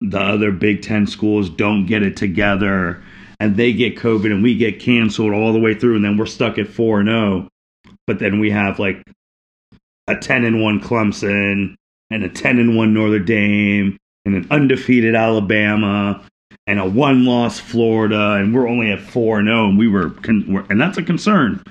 the 0.00 0.20
other 0.20 0.52
Big 0.52 0.82
Ten 0.82 1.06
schools 1.06 1.50
don't 1.50 1.86
get 1.86 2.02
it 2.02 2.16
together 2.16 3.02
and 3.40 3.56
they 3.56 3.72
get 3.72 3.96
COVID 3.96 4.26
and 4.26 4.42
we 4.42 4.56
get 4.56 4.80
canceled 4.80 5.32
all 5.32 5.52
the 5.52 5.60
way 5.60 5.74
through, 5.74 5.96
and 5.96 6.04
then 6.04 6.16
we're 6.16 6.26
stuck 6.26 6.58
at 6.58 6.68
four 6.68 7.00
and 7.00 7.08
zero. 7.08 7.48
But 8.06 8.18
then 8.18 8.40
we 8.40 8.50
have 8.50 8.78
like 8.78 9.02
a 10.06 10.16
ten 10.16 10.44
and 10.44 10.60
one 10.60 10.80
Clemson 10.80 11.76
and 12.10 12.24
a 12.24 12.28
ten 12.28 12.58
and 12.58 12.76
one 12.76 12.94
Notre 12.94 13.18
Dame 13.18 13.96
and 14.24 14.34
an 14.34 14.46
undefeated 14.50 15.14
Alabama, 15.14 16.24
and 16.66 16.78
a 16.78 16.84
one 16.86 17.24
loss 17.24 17.58
Florida, 17.58 18.34
and 18.34 18.54
we're 18.54 18.68
only 18.68 18.90
at 18.90 19.00
four 19.00 19.38
and 19.38 19.48
zero, 19.48 19.68
and 19.68 19.78
we 19.78 19.88
were, 19.88 20.10
con- 20.10 20.66
and 20.68 20.80
that's 20.80 20.98
a 20.98 21.02
concern 21.02 21.62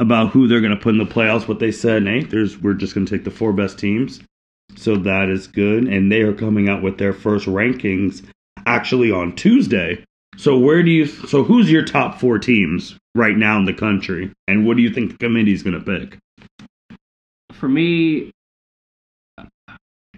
about 0.00 0.30
who 0.30 0.48
they're 0.48 0.60
going 0.60 0.74
to 0.74 0.82
put 0.82 0.94
in 0.94 0.98
the 0.98 1.04
playoffs. 1.04 1.46
What 1.46 1.60
they 1.60 1.70
said, 1.70 2.04
hey, 2.04 2.24
there's 2.24 2.58
we're 2.58 2.74
just 2.74 2.94
going 2.94 3.06
to 3.06 3.16
take 3.16 3.24
the 3.24 3.30
four 3.30 3.52
best 3.52 3.78
teams, 3.78 4.20
so 4.76 4.96
that 4.96 5.28
is 5.28 5.46
good, 5.46 5.84
and 5.84 6.10
they 6.10 6.22
are 6.22 6.32
coming 6.34 6.68
out 6.68 6.82
with 6.82 6.98
their 6.98 7.12
first 7.12 7.46
rankings 7.46 8.24
actually 8.66 9.10
on 9.10 9.34
Tuesday. 9.36 10.04
So 10.36 10.58
where 10.58 10.82
do 10.82 10.90
you? 10.90 11.06
So 11.06 11.44
who's 11.44 11.70
your 11.70 11.84
top 11.84 12.18
four 12.20 12.38
teams 12.38 12.96
right 13.14 13.36
now 13.36 13.58
in 13.58 13.64
the 13.64 13.74
country, 13.74 14.32
and 14.48 14.66
what 14.66 14.76
do 14.76 14.82
you 14.82 14.90
think 14.92 15.12
the 15.12 15.18
committee 15.18 15.52
is 15.52 15.62
going 15.62 15.78
to 15.78 15.84
pick? 15.84 16.18
For 17.52 17.68
me, 17.68 18.30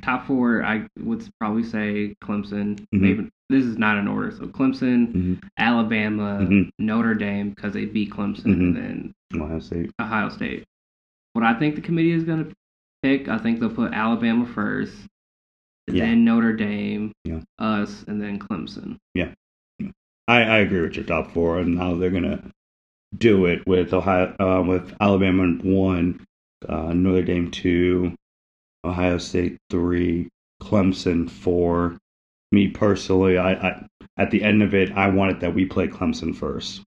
top 0.02 0.26
four, 0.26 0.64
I 0.64 0.86
would 1.00 1.28
probably 1.40 1.64
say 1.64 2.14
Clemson. 2.22 2.80
Mhm. 2.94 3.00
Maybe 3.00 3.30
this 3.48 3.64
is 3.64 3.78
not 3.78 3.98
in 3.98 4.06
order. 4.06 4.30
So 4.30 4.46
Clemson, 4.46 5.12
Mhm. 5.12 5.38
Alabama, 5.58 6.46
Mhm. 6.48 6.70
Notre 6.78 7.14
Dame 7.14 7.50
because 7.50 7.72
they 7.72 7.84
beat 7.86 8.10
Clemson, 8.10 8.44
Mhm. 8.44 8.52
and 8.60 8.76
then 8.76 9.12
Ohio 9.40 9.58
State. 9.60 9.90
Ohio 10.00 10.28
State. 10.28 10.64
What 11.32 11.44
I 11.44 11.54
think 11.54 11.74
the 11.74 11.80
committee 11.80 12.12
is 12.12 12.24
going 12.24 12.44
to 12.44 12.52
pick, 13.02 13.28
I 13.28 13.38
think 13.38 13.60
they'll 13.60 13.68
put 13.70 13.92
Alabama 13.92 14.46
first, 14.46 14.94
Yeah. 15.88 16.04
then 16.04 16.24
Notre 16.24 16.52
Dame, 16.52 17.12
Yeah. 17.24 17.40
us, 17.58 18.04
and 18.06 18.20
then 18.20 18.38
Clemson. 18.38 18.96
I, 20.28 20.42
I 20.44 20.58
agree 20.58 20.80
with 20.82 20.94
your 20.94 21.04
top 21.04 21.32
four, 21.32 21.58
and 21.58 21.74
now 21.74 21.96
they're 21.96 22.08
gonna 22.10 22.50
do 23.18 23.46
it 23.46 23.66
with 23.66 23.92
Ohio, 23.92 24.34
uh, 24.38 24.62
with 24.62 24.94
Alabama 25.00 25.48
one, 25.64 26.24
uh, 26.68 26.92
Notre 26.92 27.24
Dame 27.24 27.50
two, 27.50 28.14
Ohio 28.84 29.18
State 29.18 29.58
three, 29.68 30.28
Clemson 30.62 31.28
four. 31.28 31.98
Me 32.52 32.68
personally, 32.68 33.36
I, 33.36 33.52
I 33.54 33.86
at 34.16 34.30
the 34.30 34.44
end 34.44 34.62
of 34.62 34.74
it, 34.74 34.92
I 34.92 35.08
wanted 35.08 35.40
that 35.40 35.54
we 35.54 35.64
play 35.66 35.88
Clemson 35.88 36.34
first. 36.36 36.82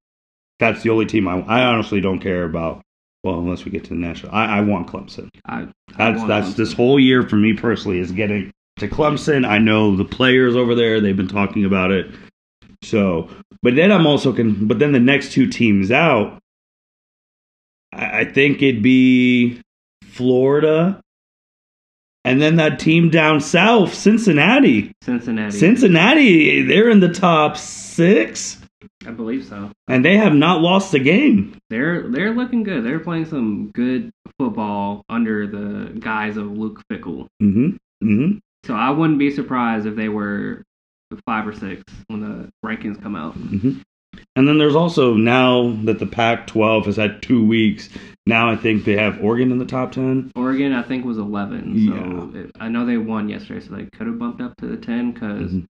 That's 0.60 0.82
the 0.84 0.90
only 0.92 1.06
team 1.06 1.28
I, 1.28 1.42
I 1.42 1.66
honestly 1.66 2.00
don't 2.00 2.20
care 2.20 2.46
about. 2.46 2.84
Well, 3.26 3.40
unless 3.40 3.66
we 3.66 3.72
get 3.72 3.84
to 3.86 3.90
the 3.90 3.96
national, 3.96 4.36
I, 4.36 4.60
I 4.60 4.62
want 4.62 4.86
Clemson. 4.86 5.30
I, 5.48 5.62
I 5.62 5.68
That's 5.98 6.18
want 6.20 6.28
that's 6.28 6.50
Clemson. 6.50 6.56
this 6.58 6.74
whole 6.74 7.00
year 7.00 7.28
for 7.28 7.38
me 7.38 7.54
personally 7.54 7.98
is 7.98 8.12
getting 8.12 8.52
to 8.78 8.88
Clemson. 8.88 9.48
I 9.48 9.58
know 9.58 9.96
the 9.96 10.06
players 10.06 10.56
over 10.56 10.76
there; 10.76 11.02
they've 11.02 11.18
been 11.18 11.28
talking 11.28 11.66
about 11.66 11.90
it. 11.90 12.06
So, 12.84 13.28
but 13.64 13.76
then 13.76 13.92
I'm 13.92 14.06
also 14.06 14.32
can. 14.32 14.68
But 14.68 14.78
then 14.78 14.92
the 14.92 15.00
next 15.00 15.32
two 15.32 15.48
teams 15.48 15.90
out, 15.90 16.38
I, 17.92 18.20
I 18.20 18.26
think 18.26 18.62
it'd 18.62 18.84
be 18.84 19.60
Florida, 20.04 21.02
and 22.26 22.40
then 22.40 22.58
that 22.58 22.78
team 22.80 23.10
down 23.10 23.42
south, 23.42 23.96
Cincinnati. 23.96 24.92
Cincinnati. 25.02 25.58
Cincinnati, 25.58 26.62
they're 26.62 26.92
in 26.92 27.00
the 27.00 27.10
top 27.12 27.58
six, 27.58 28.62
I 29.08 29.12
believe 29.12 29.46
so. 29.46 29.72
and 29.88 30.04
they 30.04 30.18
have 30.18 30.34
not 30.34 30.62
lost 30.62 30.94
a 30.94 31.00
game. 31.00 31.58
They're 31.70 32.10
they're 32.10 32.34
looking 32.34 32.64
good. 32.64 32.84
They're 32.84 33.00
playing 33.00 33.26
some 33.26 33.72
good 33.74 34.12
football 34.40 35.04
under 35.10 35.48
the 35.48 35.92
guise 36.00 36.38
of 36.38 36.52
Luke 36.58 36.82
Fickell. 36.92 37.28
Mm-hmm. 37.42 37.76
Mm-hmm. 38.04 38.38
So 38.66 38.74
I 38.74 38.90
wouldn't 38.90 39.20
be 39.20 39.32
surprised 39.32 39.86
if 39.86 39.96
they 39.96 40.10
were 40.10 40.64
five 41.26 41.48
or 41.48 41.54
six 41.54 41.84
when 42.08 42.20
the 42.22 42.50
rankings 42.68 43.02
come 43.02 43.16
out. 43.16 43.34
hmm 43.36 43.80
And 44.36 44.48
then 44.48 44.58
there's 44.58 44.76
also 44.76 45.14
now 45.14 45.72
that 45.84 46.00
the 46.00 46.08
Pac-12 46.08 46.86
has 46.86 46.96
had 46.98 47.22
two 47.22 47.46
weeks. 47.46 47.90
Now 48.26 48.50
I 48.50 48.56
think 48.56 48.84
they 48.84 48.98
have 48.98 49.24
Oregon 49.24 49.52
in 49.52 49.60
the 49.60 49.66
top 49.66 49.92
ten. 49.92 50.32
Oregon, 50.36 50.74
I 50.74 50.82
think, 50.82 51.06
was 51.06 51.20
11. 51.20 51.74
Yeah. 51.78 51.92
So 51.94 52.32
it, 52.40 52.52
I 52.60 52.70
know 52.70 52.86
they 52.88 52.98
won 52.98 53.30
yesterday, 53.30 53.66
so 53.66 53.76
they 53.76 53.86
could 53.96 54.08
have 54.08 54.18
bumped 54.18 54.42
up 54.42 54.56
to 54.58 54.66
the 54.66 54.78
10 54.78 55.12
because 55.12 55.52
Mhm. 55.52 55.66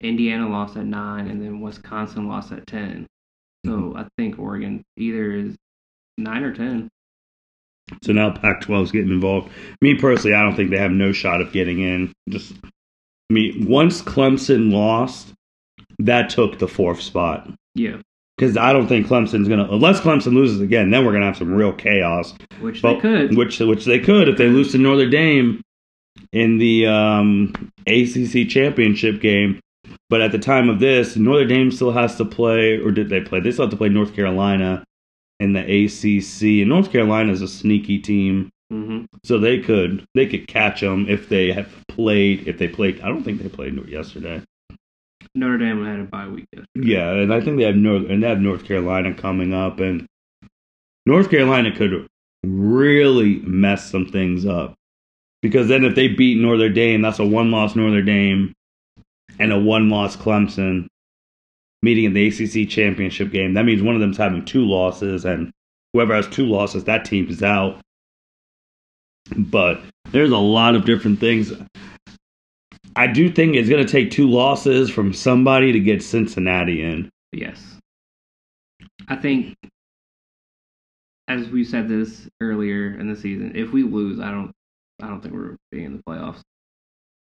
Indiana 0.00 0.48
lost 0.48 0.76
at 0.76 0.84
9 0.86 1.26
and 1.28 1.42
then 1.42 1.60
Wisconsin 1.60 2.28
lost 2.28 2.52
at 2.52 2.66
10. 2.66 3.06
So 3.66 3.72
Mm-hmm. 3.72 3.96
I 3.98 4.06
think 4.16 4.38
Oregon 4.38 4.82
either 4.96 5.32
is 5.32 5.56
9 6.16 6.42
or 6.44 6.54
10. 6.54 6.88
So 8.04 8.12
now 8.12 8.30
Pac-12 8.30 8.82
is 8.84 8.92
getting 8.92 9.10
involved. 9.10 9.50
Me 9.80 9.94
personally, 9.96 10.36
I 10.36 10.42
don't 10.42 10.54
think 10.54 10.70
they 10.70 10.78
have 10.78 10.90
no 10.92 11.10
shot 11.12 11.40
of 11.40 11.52
getting 11.52 11.80
in. 11.80 12.12
Just 12.28 12.54
me. 13.30 13.64
Once 13.66 14.02
Clemson 14.02 14.70
lost, 14.72 15.32
that 15.98 16.28
took 16.30 16.58
the 16.58 16.68
fourth 16.68 17.00
spot. 17.00 17.50
Yeah, 17.74 17.96
Because 18.36 18.56
I 18.56 18.72
don't 18.72 18.86
think 18.88 19.06
Clemson's 19.06 19.48
gonna 19.48 19.68
unless 19.70 20.00
Clemson 20.00 20.34
loses 20.34 20.60
again, 20.60 20.90
then 20.90 21.04
we're 21.04 21.12
gonna 21.12 21.24
have 21.26 21.36
some 21.38 21.52
real 21.52 21.72
chaos. 21.72 22.34
which 22.60 22.82
But- 22.82 22.94
they 22.94 23.00
could. 23.00 23.36
Which 23.36 23.58
which 23.58 23.84
they 23.84 23.98
could 23.98 24.28
if 24.28 24.36
they 24.38 24.48
lose 24.48 24.72
to 24.72 24.78
Notre 24.78 25.08
Dame 25.08 25.62
in 26.32 26.58
the 26.58 26.86
um, 26.86 27.52
ACC 27.86 28.48
championship 28.48 29.20
game. 29.20 29.60
But 30.10 30.20
at 30.20 30.32
the 30.32 30.38
time 30.38 30.68
of 30.68 30.80
this, 30.80 31.16
Notre 31.16 31.46
Dame 31.46 31.70
still 31.70 31.92
has 31.92 32.16
to 32.16 32.24
play, 32.24 32.78
or 32.78 32.90
did 32.90 33.08
they 33.08 33.20
play? 33.20 33.40
They 33.40 33.52
still 33.52 33.64
have 33.64 33.70
to 33.70 33.76
play 33.76 33.88
North 33.88 34.14
Carolina 34.14 34.84
in 35.40 35.52
the 35.52 35.60
ACC, 35.60 36.62
and 36.62 36.68
North 36.68 36.90
Carolina 36.90 37.32
is 37.32 37.42
a 37.42 37.48
sneaky 37.48 37.98
team, 37.98 38.50
hmm 38.70 39.04
so 39.24 39.38
they 39.38 39.58
could 39.58 40.04
they 40.14 40.26
could 40.26 40.46
catch 40.46 40.80
them 40.80 41.06
if 41.08 41.28
they 41.28 41.52
have 41.52 41.68
played. 41.88 42.46
If 42.46 42.58
they 42.58 42.68
played, 42.68 43.00
I 43.00 43.08
don't 43.08 43.22
think 43.22 43.42
they 43.42 43.48
played 43.48 43.76
yesterday. 43.88 44.42
Notre 45.34 45.58
Dame 45.58 45.84
had 45.84 46.00
a 46.00 46.04
bye 46.04 46.28
week 46.28 46.46
yesterday. 46.52 46.88
Yeah, 46.88 47.12
and 47.12 47.32
I 47.32 47.40
think 47.40 47.58
they 47.58 47.64
have 47.64 47.76
North 47.76 48.08
and 48.10 48.22
they 48.22 48.28
have 48.28 48.40
North 48.40 48.64
Carolina 48.64 49.14
coming 49.14 49.54
up, 49.54 49.80
and 49.80 50.06
North 51.06 51.30
Carolina 51.30 51.74
could 51.74 52.06
really 52.44 53.36
mess 53.40 53.90
some 53.90 54.06
things 54.06 54.46
up 54.46 54.74
because 55.42 55.68
then 55.68 55.84
if 55.84 55.94
they 55.94 56.08
beat 56.08 56.38
Notre 56.38 56.68
Dame, 56.68 57.02
that's 57.02 57.18
a 57.18 57.26
one-loss 57.26 57.76
Notre 57.76 58.02
Dame 58.02 58.52
and 59.38 59.52
a 59.52 59.58
one-loss 59.58 60.16
Clemson 60.16 60.86
meeting 61.82 62.04
in 62.04 62.12
the 62.12 62.26
ACC 62.26 62.68
championship 62.68 63.30
game. 63.30 63.54
That 63.54 63.64
means 63.64 63.82
one 63.82 63.94
of 63.94 64.00
them's 64.00 64.16
having 64.16 64.44
two 64.44 64.66
losses, 64.66 65.24
and 65.24 65.50
whoever 65.92 66.14
has 66.14 66.26
two 66.28 66.46
losses, 66.46 66.84
that 66.84 67.04
team 67.04 67.28
is 67.28 67.42
out. 67.42 67.80
But 69.36 69.80
there's 70.10 70.30
a 70.30 70.38
lot 70.38 70.74
of 70.74 70.84
different 70.84 71.20
things. 71.20 71.52
I 72.96 73.06
do 73.06 73.30
think 73.30 73.54
it's 73.54 73.68
going 73.68 73.84
to 73.84 73.90
take 73.90 74.10
two 74.10 74.28
losses 74.28 74.90
from 74.90 75.12
somebody 75.12 75.70
to 75.72 75.80
get 75.80 76.02
Cincinnati 76.02 76.82
in. 76.82 77.10
Yes. 77.32 77.76
I 79.06 79.16
think, 79.16 79.54
as 81.28 81.48
we 81.48 81.64
said 81.64 81.88
this 81.88 82.28
earlier 82.40 82.98
in 82.98 83.08
the 83.08 83.16
season, 83.16 83.52
if 83.54 83.70
we 83.70 83.82
lose, 83.84 84.18
I 84.18 84.30
don't, 84.30 84.52
I 85.00 85.06
don't 85.06 85.20
think 85.20 85.34
we're 85.34 85.56
being 85.70 85.84
in 85.84 85.96
the 85.98 86.02
playoffs. 86.02 86.40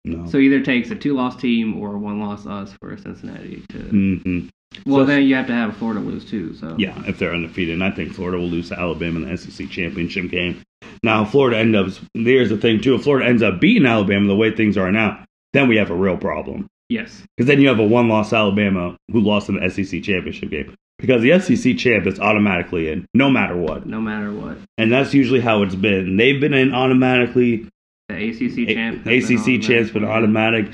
No. 0.07 0.25
So 0.29 0.37
either 0.37 0.61
takes 0.61 0.89
a 0.91 0.95
two-loss 0.95 1.35
team 1.35 1.77
or 1.79 1.97
one-loss 1.97 2.45
us 2.47 2.73
for 2.81 2.95
Cincinnati 2.97 3.63
to. 3.69 3.77
hmm 3.79 4.47
Well, 4.85 5.01
So- 5.01 5.05
then 5.05 5.23
you 5.23 5.35
have 5.35 5.47
to 5.47 5.53
have 5.53 5.75
Florida 5.77 5.99
lose 5.99 6.25
too. 6.25 6.53
So 6.53 6.75
Yeah, 6.77 7.01
if 7.07 7.17
they're 7.19 7.33
undefeated, 7.33 7.73
and 7.75 7.83
I 7.83 7.91
think 7.91 8.13
Florida 8.13 8.37
will 8.37 8.49
lose 8.49 8.69
to 8.69 8.79
Alabama 8.79 9.19
in 9.21 9.25
the 9.25 9.31
SEC 9.37 9.67
championship 9.69 10.29
game. 10.29 10.57
Now, 11.03 11.25
Florida 11.25 11.57
ends 11.57 11.75
up. 11.99 12.05
There's 12.15 12.49
the 12.49 12.57
thing 12.57 12.81
too. 12.81 12.95
If 12.95 13.03
Florida 13.03 13.27
ends 13.27 13.41
up 13.43 13.59
beating 13.61 13.85
Alabama 13.85 14.27
the 14.27 14.35
way 14.35 14.51
things 14.51 14.77
are 14.77 14.91
now, 14.91 15.23
then 15.53 15.67
we 15.67 15.77
have 15.77 15.89
a 15.91 15.95
real 15.95 16.17
problem 16.17 16.67
yes, 16.89 17.23
because 17.35 17.47
then 17.47 17.59
you 17.61 17.67
have 17.67 17.79
a 17.79 17.85
one-loss 17.85 18.31
Alabama 18.33 18.95
who 19.11 19.19
lost 19.21 19.49
in 19.49 19.55
the 19.55 19.69
SEC 19.69 20.01
championship 20.03 20.49
game 20.49 20.73
because 20.99 21.21
the 21.21 21.31
SEC 21.39 21.77
champ 21.77 22.05
is 22.07 22.19
automatically 22.19 22.89
in, 22.89 23.05
no 23.13 23.29
matter 23.29 23.55
what, 23.55 23.85
no 23.85 23.99
matter 24.01 24.31
what, 24.31 24.57
and 24.77 24.91
that's 24.91 25.13
usually 25.13 25.39
how 25.39 25.63
it's 25.63 25.75
been. 25.75 26.17
They've 26.17 26.39
been 26.39 26.53
in 26.53 26.73
automatically. 26.73 27.67
The 28.09 28.15
ACC 28.29 28.67
champ. 28.75 29.05
A- 29.05 29.17
ACC 29.17 29.61
champ's 29.61 29.91
been 29.91 30.05
automatic. 30.05 30.67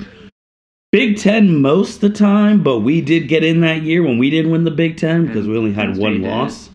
Big 0.92 1.18
Ten 1.18 1.60
most 1.60 1.96
of 1.96 2.00
the 2.02 2.10
time, 2.10 2.62
but 2.62 2.80
we 2.80 3.00
did 3.00 3.26
get 3.26 3.42
in 3.42 3.60
that 3.62 3.82
year 3.82 4.02
when 4.02 4.16
we 4.18 4.30
didn't 4.30 4.52
win 4.52 4.64
the 4.64 4.70
Big 4.70 4.96
Ten 4.96 5.26
because 5.26 5.48
we 5.48 5.56
only 5.58 5.72
had 5.72 5.96
one 5.96 6.14
State 6.14 6.22
did. 6.22 6.30
loss. 6.30 6.70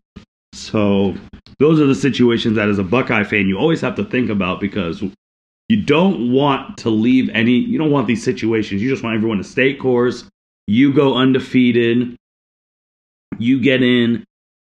So 0.53 1.15
those 1.57 1.79
are 1.79 1.85
the 1.85 1.95
situations 1.95 2.55
that, 2.57 2.67
as 2.67 2.79
a 2.79 2.83
Buckeye 2.83 3.23
fan, 3.23 3.47
you 3.47 3.57
always 3.57 3.79
have 3.79 3.95
to 3.95 4.03
think 4.03 4.29
about 4.29 4.59
because 4.59 5.01
you 5.69 5.81
don't 5.81 6.33
want 6.33 6.77
to 6.79 6.89
leave 6.89 7.29
any. 7.29 7.53
You 7.53 7.77
don't 7.77 7.91
want 7.91 8.07
these 8.07 8.23
situations. 8.23 8.81
You 8.81 8.89
just 8.89 9.03
want 9.03 9.15
everyone 9.15 9.37
to 9.37 9.43
stay 9.45 9.73
course. 9.73 10.25
You 10.67 10.93
go 10.93 11.15
undefeated. 11.15 12.17
You 13.37 13.61
get 13.61 13.81
in, 13.81 14.25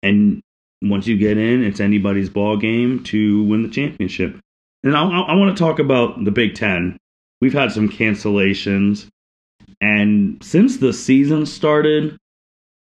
and 0.03 0.39
once 0.83 1.07
you 1.07 1.17
get 1.17 1.39
in, 1.39 1.63
it's 1.63 1.79
anybody's 1.79 2.29
ball 2.29 2.57
game 2.57 3.03
to 3.05 3.43
win 3.45 3.63
the 3.63 3.69
championship. 3.69 4.37
And 4.83 4.95
I, 4.95 5.03
I 5.03 5.35
want 5.35 5.55
to 5.55 5.63
talk 5.63 5.79
about 5.79 6.23
the 6.23 6.31
Big 6.31 6.55
Ten. 6.55 6.97
We've 7.39 7.53
had 7.53 7.71
some 7.71 7.89
cancellations, 7.89 9.07
and 9.79 10.43
since 10.43 10.77
the 10.77 10.93
season 10.93 11.45
started, 11.45 12.17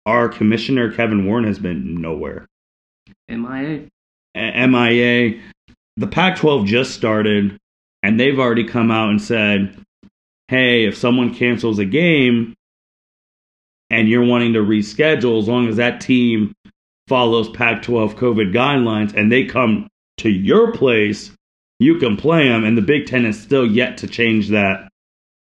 our 0.06 0.30
commissioner 0.30 0.92
Kevin 0.92 1.26
Warren 1.26 1.44
has 1.44 1.60
been 1.60 2.02
nowhere. 2.02 2.46
MIA. 3.28 3.88
A- 4.36 4.68
MIA. 4.68 5.42
The 5.98 6.08
Pac-12 6.08 6.66
just 6.66 6.94
started, 6.94 7.58
and 8.04 8.20
they've 8.20 8.40
already 8.40 8.64
come 8.64 8.92
out 8.92 9.10
and 9.10 9.22
said, 9.22 9.78
"Hey, 10.48 10.86
if 10.86 10.96
someone 10.96 11.34
cancels 11.34 11.80
a 11.80 11.86
game, 11.86 12.54
and 13.90 14.08
you're 14.08 14.26
wanting 14.26 14.54
to 14.54 14.60
reschedule, 14.60 15.40
as 15.40 15.48
long 15.48 15.68
as 15.68 15.78
that 15.78 16.02
team 16.02 16.54
follows 17.08 17.50
Pac-12 17.50 18.16
COVID 18.16 18.54
guidelines, 18.54 19.14
and 19.14 19.32
they 19.32 19.46
come 19.46 19.88
to 20.18 20.30
your 20.30 20.72
place, 20.74 21.32
you 21.80 21.98
can 21.98 22.18
play 22.18 22.48
them." 22.48 22.64
And 22.64 22.78
the 22.78 22.82
Big 22.82 23.08
Ten 23.08 23.26
is 23.26 23.40
still 23.40 23.66
yet 23.66 23.98
to 24.00 24.08
change 24.08 24.50
that 24.50 24.90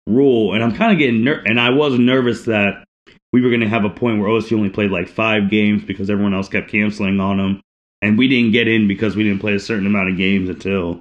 rule. 0.06 0.54
And 0.54 0.62
I'm 0.62 0.74
kind 0.74 0.92
of 0.92 0.98
getting 0.98 1.24
ner- 1.24 1.42
and 1.44 1.60
I 1.60 1.70
was 1.70 1.98
nervous 1.98 2.44
that 2.44 2.84
we 3.32 3.40
were 3.42 3.50
going 3.50 3.60
to 3.60 3.68
have 3.68 3.84
a 3.84 3.90
point 3.90 4.20
where 4.20 4.30
OSU 4.30 4.56
only 4.56 4.70
played 4.70 4.90
like 4.90 5.08
five 5.08 5.50
games 5.50 5.84
because 5.84 6.08
everyone 6.08 6.34
else 6.34 6.48
kept 6.48 6.70
canceling 6.70 7.20
on 7.20 7.38
them, 7.38 7.60
and 8.00 8.16
we 8.16 8.28
didn't 8.28 8.52
get 8.52 8.68
in 8.68 8.88
because 8.88 9.16
we 9.16 9.24
didn't 9.24 9.40
play 9.40 9.54
a 9.54 9.60
certain 9.60 9.86
amount 9.86 10.10
of 10.10 10.16
games 10.16 10.48
until 10.48 11.00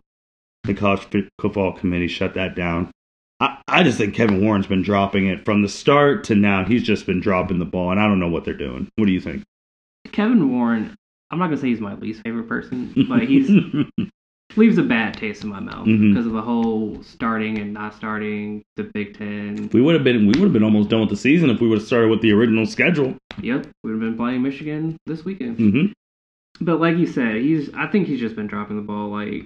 the 0.64 0.74
college 0.74 1.08
football 1.40 1.74
committee 1.74 2.08
shut 2.08 2.34
that 2.34 2.56
down. 2.56 2.92
I, 3.40 3.60
I 3.68 3.84
just 3.84 3.98
think 3.98 4.16
Kevin 4.16 4.44
Warren's 4.44 4.68
been 4.68 4.82
dropping 4.82 5.28
it 5.28 5.46
from 5.46 5.62
the 5.62 5.70
start 5.70 6.24
to 6.26 6.36
now. 6.36 6.66
He's 6.66 6.84
just 6.84 7.06
been 7.06 7.20
dropping 7.20 7.60
the 7.60 7.66
ball, 7.66 7.92
and 7.92 8.00
I 8.00 8.08
don't 8.08 8.20
know 8.20 8.30
what 8.30 8.46
they're 8.46 8.54
doing. 8.54 8.90
What 8.96 9.06
do 9.06 9.12
you 9.12 9.22
think? 9.22 9.44
Kevin 10.12 10.52
Warren, 10.52 10.96
I'm 11.32 11.40
not 11.40 11.48
gonna 11.48 11.58
say 11.58 11.68
he's 11.68 11.80
my 11.82 11.96
least 11.96 12.22
favorite 12.24 12.48
person, 12.48 12.94
but 13.08 13.24
he's 13.24 13.50
leaves 14.58 14.78
a 14.78 14.84
bad 14.84 15.16
taste 15.16 15.44
in 15.44 15.50
my 15.50 15.60
mouth 15.60 15.86
Mhm. 15.88 16.10
because 16.14 16.26
of 16.26 16.34
the 16.34 16.42
whole 16.42 17.02
starting 17.04 17.58
and 17.58 17.74
not 17.74 17.94
starting 17.94 18.64
the 18.78 18.84
Big 18.94 19.18
Ten. 19.18 19.70
we 19.74 19.82
would 19.82 19.96
have 19.96 20.04
been 20.04 20.22
we 20.28 20.34
would 20.40 20.44
have 20.44 20.54
been 20.54 20.64
almost 20.64 20.90
done 20.90 21.02
with 21.02 21.10
the 21.10 21.18
season 21.18 21.50
if 21.50 21.60
we 21.62 21.68
would 21.68 21.80
have 21.80 21.88
started 21.88 22.10
with 22.10 22.22
the 22.22 22.32
original 22.32 22.66
schedule. 22.66 23.16
Yep, 23.42 23.68
we 23.84 23.92
would 23.94 24.02
have 24.02 24.10
been 24.12 24.18
playing 24.18 24.42
Michigan 24.42 24.98
this 25.06 25.26
weekend. 25.26 25.58
hmm 25.58 25.86
But 26.62 26.80
like 26.80 26.98
you 26.98 27.06
said, 27.08 27.42
he's 27.42 27.74
I 27.74 27.88
think 27.88 28.08
he's 28.08 28.20
just 28.20 28.36
been 28.36 28.48
dropping 28.48 28.78
the 28.78 28.82
ball. 28.84 29.10
Like 29.10 29.46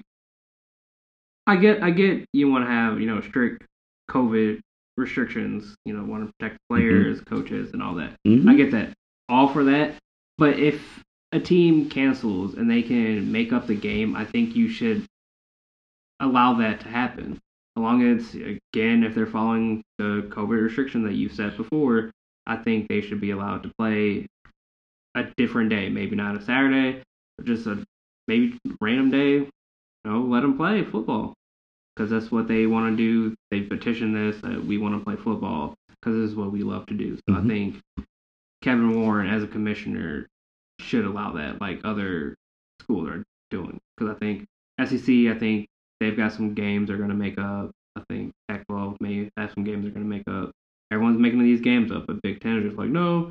I 1.46 1.56
get 1.56 1.82
I 1.82 1.90
get 1.90 2.24
you 2.32 2.48
want 2.50 2.64
to 2.64 2.70
have, 2.70 3.00
you 3.00 3.06
know, 3.06 3.20
strict 3.20 3.64
COVID 4.10 4.60
restrictions, 4.96 5.74
you 5.84 5.92
know, 5.94 6.04
want 6.04 6.26
to 6.26 6.32
protect 6.38 6.58
players, 6.68 7.20
coaches 7.22 7.72
and 7.72 7.82
all 7.82 7.94
that. 7.96 8.14
hmm 8.26 8.48
I 8.48 8.54
get 8.54 8.70
that. 8.72 8.92
All 9.28 9.48
for 9.48 9.64
that. 9.64 9.94
But 10.38 10.58
if 10.58 11.02
a 11.32 11.40
team 11.40 11.88
cancels 11.88 12.54
and 12.54 12.70
they 12.70 12.82
can 12.82 13.30
make 13.30 13.52
up 13.52 13.66
the 13.66 13.74
game, 13.74 14.16
I 14.16 14.24
think 14.24 14.56
you 14.56 14.68
should 14.68 15.06
allow 16.20 16.54
that 16.54 16.80
to 16.80 16.88
happen. 16.88 17.40
As 17.76 17.80
long 17.82 18.02
as 18.02 18.34
again 18.34 19.04
if 19.04 19.14
they're 19.14 19.26
following 19.26 19.82
the 19.98 20.26
COVID 20.30 20.62
restriction 20.62 21.04
that 21.04 21.14
you've 21.14 21.32
set 21.34 21.56
before, 21.56 22.10
I 22.46 22.56
think 22.56 22.88
they 22.88 23.00
should 23.00 23.20
be 23.20 23.30
allowed 23.30 23.62
to 23.62 23.72
play 23.78 24.26
a 25.14 25.24
different 25.36 25.70
day, 25.70 25.88
maybe 25.88 26.16
not 26.16 26.36
a 26.36 26.42
Saturday, 26.44 27.02
but 27.36 27.46
just 27.46 27.66
a 27.66 27.84
maybe 28.28 28.58
random 28.80 29.10
day. 29.10 29.32
You 29.34 29.50
know, 30.04 30.20
let 30.22 30.40
them 30.40 30.56
play 30.56 30.82
football 30.84 31.34
because 31.94 32.10
that's 32.10 32.30
what 32.32 32.48
they 32.48 32.66
want 32.66 32.96
to 32.96 32.96
do. 32.96 33.36
They 33.50 33.60
petition 33.60 34.12
this 34.14 34.40
that 34.42 34.64
we 34.64 34.78
want 34.78 34.98
to 34.98 35.04
play 35.04 35.16
football 35.16 35.74
because 35.90 36.16
this 36.16 36.30
is 36.30 36.36
what 36.36 36.52
we 36.52 36.62
love 36.62 36.86
to 36.86 36.94
do. 36.94 37.16
So 37.28 37.34
I 37.34 37.40
Mhm. 37.40 37.48
think 37.48 37.80
Kevin 38.62 39.00
Warren, 39.00 39.28
as 39.28 39.42
a 39.42 39.46
commissioner, 39.46 40.26
should 40.80 41.04
allow 41.04 41.32
that, 41.34 41.60
like 41.60 41.80
other 41.84 42.34
schools 42.80 43.08
are 43.08 43.22
doing. 43.50 43.78
Because 43.96 44.16
I 44.16 44.18
think 44.18 44.46
SEC, 44.84 45.34
I 45.34 45.38
think 45.38 45.66
they've 46.00 46.16
got 46.16 46.32
some 46.32 46.54
games 46.54 46.88
they're 46.88 46.96
going 46.96 47.10
to 47.10 47.14
make 47.14 47.38
up. 47.38 47.70
I 47.96 48.02
think 48.08 48.32
Pac-12 48.48 48.96
may 49.00 49.30
have 49.36 49.52
some 49.52 49.64
games 49.64 49.82
they're 49.82 49.92
going 49.92 50.08
to 50.08 50.16
make 50.16 50.28
up. 50.28 50.52
Everyone's 50.92 51.20
making 51.20 51.42
these 51.42 51.60
games 51.60 51.92
up, 51.92 52.06
but 52.06 52.22
Big 52.22 52.40
Ten 52.40 52.58
is 52.58 52.64
just 52.64 52.78
like, 52.78 52.88
no, 52.88 53.30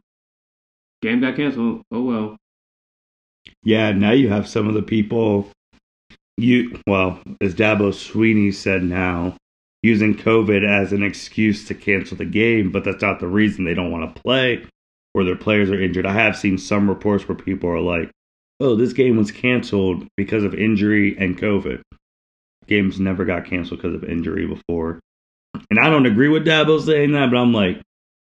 game 1.01 1.21
got 1.21 1.35
canceled. 1.35 1.81
Oh 1.91 2.03
well. 2.03 2.37
Yeah, 3.63 3.91
now 3.91 4.11
you 4.11 4.29
have 4.29 4.47
some 4.47 4.67
of 4.67 4.75
the 4.75 4.81
people 4.81 5.49
you 6.37 6.79
well, 6.87 7.19
as 7.41 7.53
Dabo 7.53 7.91
Swinney 7.91 8.53
said 8.53 8.83
now, 8.83 9.35
using 9.83 10.15
COVID 10.15 10.65
as 10.65 10.93
an 10.93 11.03
excuse 11.03 11.67
to 11.67 11.73
cancel 11.73 12.15
the 12.15 12.25
game, 12.25 12.71
but 12.71 12.85
that's 12.85 13.01
not 13.01 13.19
the 13.19 13.27
reason 13.27 13.65
they 13.65 13.73
don't 13.73 13.91
want 13.91 14.15
to 14.15 14.21
play 14.21 14.65
or 15.13 15.23
their 15.23 15.35
players 15.35 15.69
are 15.69 15.81
injured. 15.81 16.05
I 16.05 16.13
have 16.13 16.37
seen 16.37 16.57
some 16.57 16.89
reports 16.89 17.27
where 17.27 17.35
people 17.35 17.69
are 17.69 17.79
like, 17.81 18.11
"Oh, 18.59 18.75
this 18.75 18.93
game 18.93 19.17
was 19.17 19.31
canceled 19.31 20.07
because 20.17 20.43
of 20.43 20.53
injury 20.53 21.17
and 21.17 21.37
COVID." 21.37 21.81
Games 22.67 22.99
never 22.99 23.25
got 23.25 23.45
canceled 23.45 23.81
because 23.81 23.95
of 23.95 24.03
injury 24.03 24.45
before. 24.45 24.99
And 25.69 25.79
I 25.79 25.89
don't 25.89 26.05
agree 26.05 26.29
with 26.29 26.45
Dabo 26.45 26.79
saying 26.79 27.11
that, 27.13 27.31
but 27.31 27.37
I'm 27.37 27.51
like, 27.53 27.81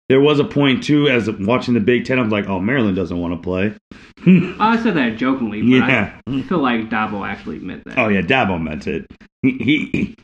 there 0.09 0.19
was 0.19 0.39
a 0.39 0.43
point 0.43 0.83
too 0.83 1.07
as 1.07 1.29
watching 1.29 1.73
the 1.75 1.79
Big 1.79 2.05
Ten. 2.05 2.19
I'm 2.19 2.29
like, 2.29 2.49
oh, 2.49 2.59
Maryland 2.59 2.95
doesn't 2.95 3.19
want 3.19 3.33
to 3.33 3.41
play. 3.41 3.73
Oh, 4.27 4.55
I 4.59 4.81
said 4.83 4.95
that 4.97 5.17
jokingly, 5.17 5.61
but 5.63 5.87
Yeah. 5.87 6.19
I 6.27 6.41
feel 6.43 6.59
like 6.59 6.91
Dabo 6.91 7.27
actually 7.27 7.57
meant 7.57 7.83
that. 7.85 7.97
Oh 7.97 8.07
yeah, 8.07 8.21
Dabo 8.21 8.61
meant 8.61 8.85
it. 8.85 9.07
He, 9.41 9.57
he 9.57 10.15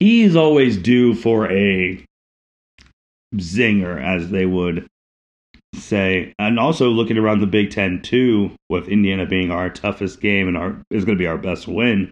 he's 0.00 0.34
always 0.34 0.76
due 0.76 1.14
for 1.14 1.48
a 1.48 2.04
zinger, 3.36 4.02
as 4.02 4.30
they 4.30 4.46
would 4.46 4.88
say. 5.74 6.32
And 6.38 6.58
also 6.58 6.88
looking 6.88 7.18
around 7.18 7.40
the 7.40 7.46
Big 7.46 7.70
Ten 7.70 8.02
too, 8.02 8.52
with 8.68 8.88
Indiana 8.88 9.26
being 9.26 9.50
our 9.50 9.70
toughest 9.70 10.20
game 10.20 10.48
and 10.48 10.56
our 10.56 10.82
is 10.90 11.04
going 11.04 11.16
to 11.16 11.22
be 11.22 11.26
our 11.26 11.38
best 11.38 11.68
win. 11.68 12.10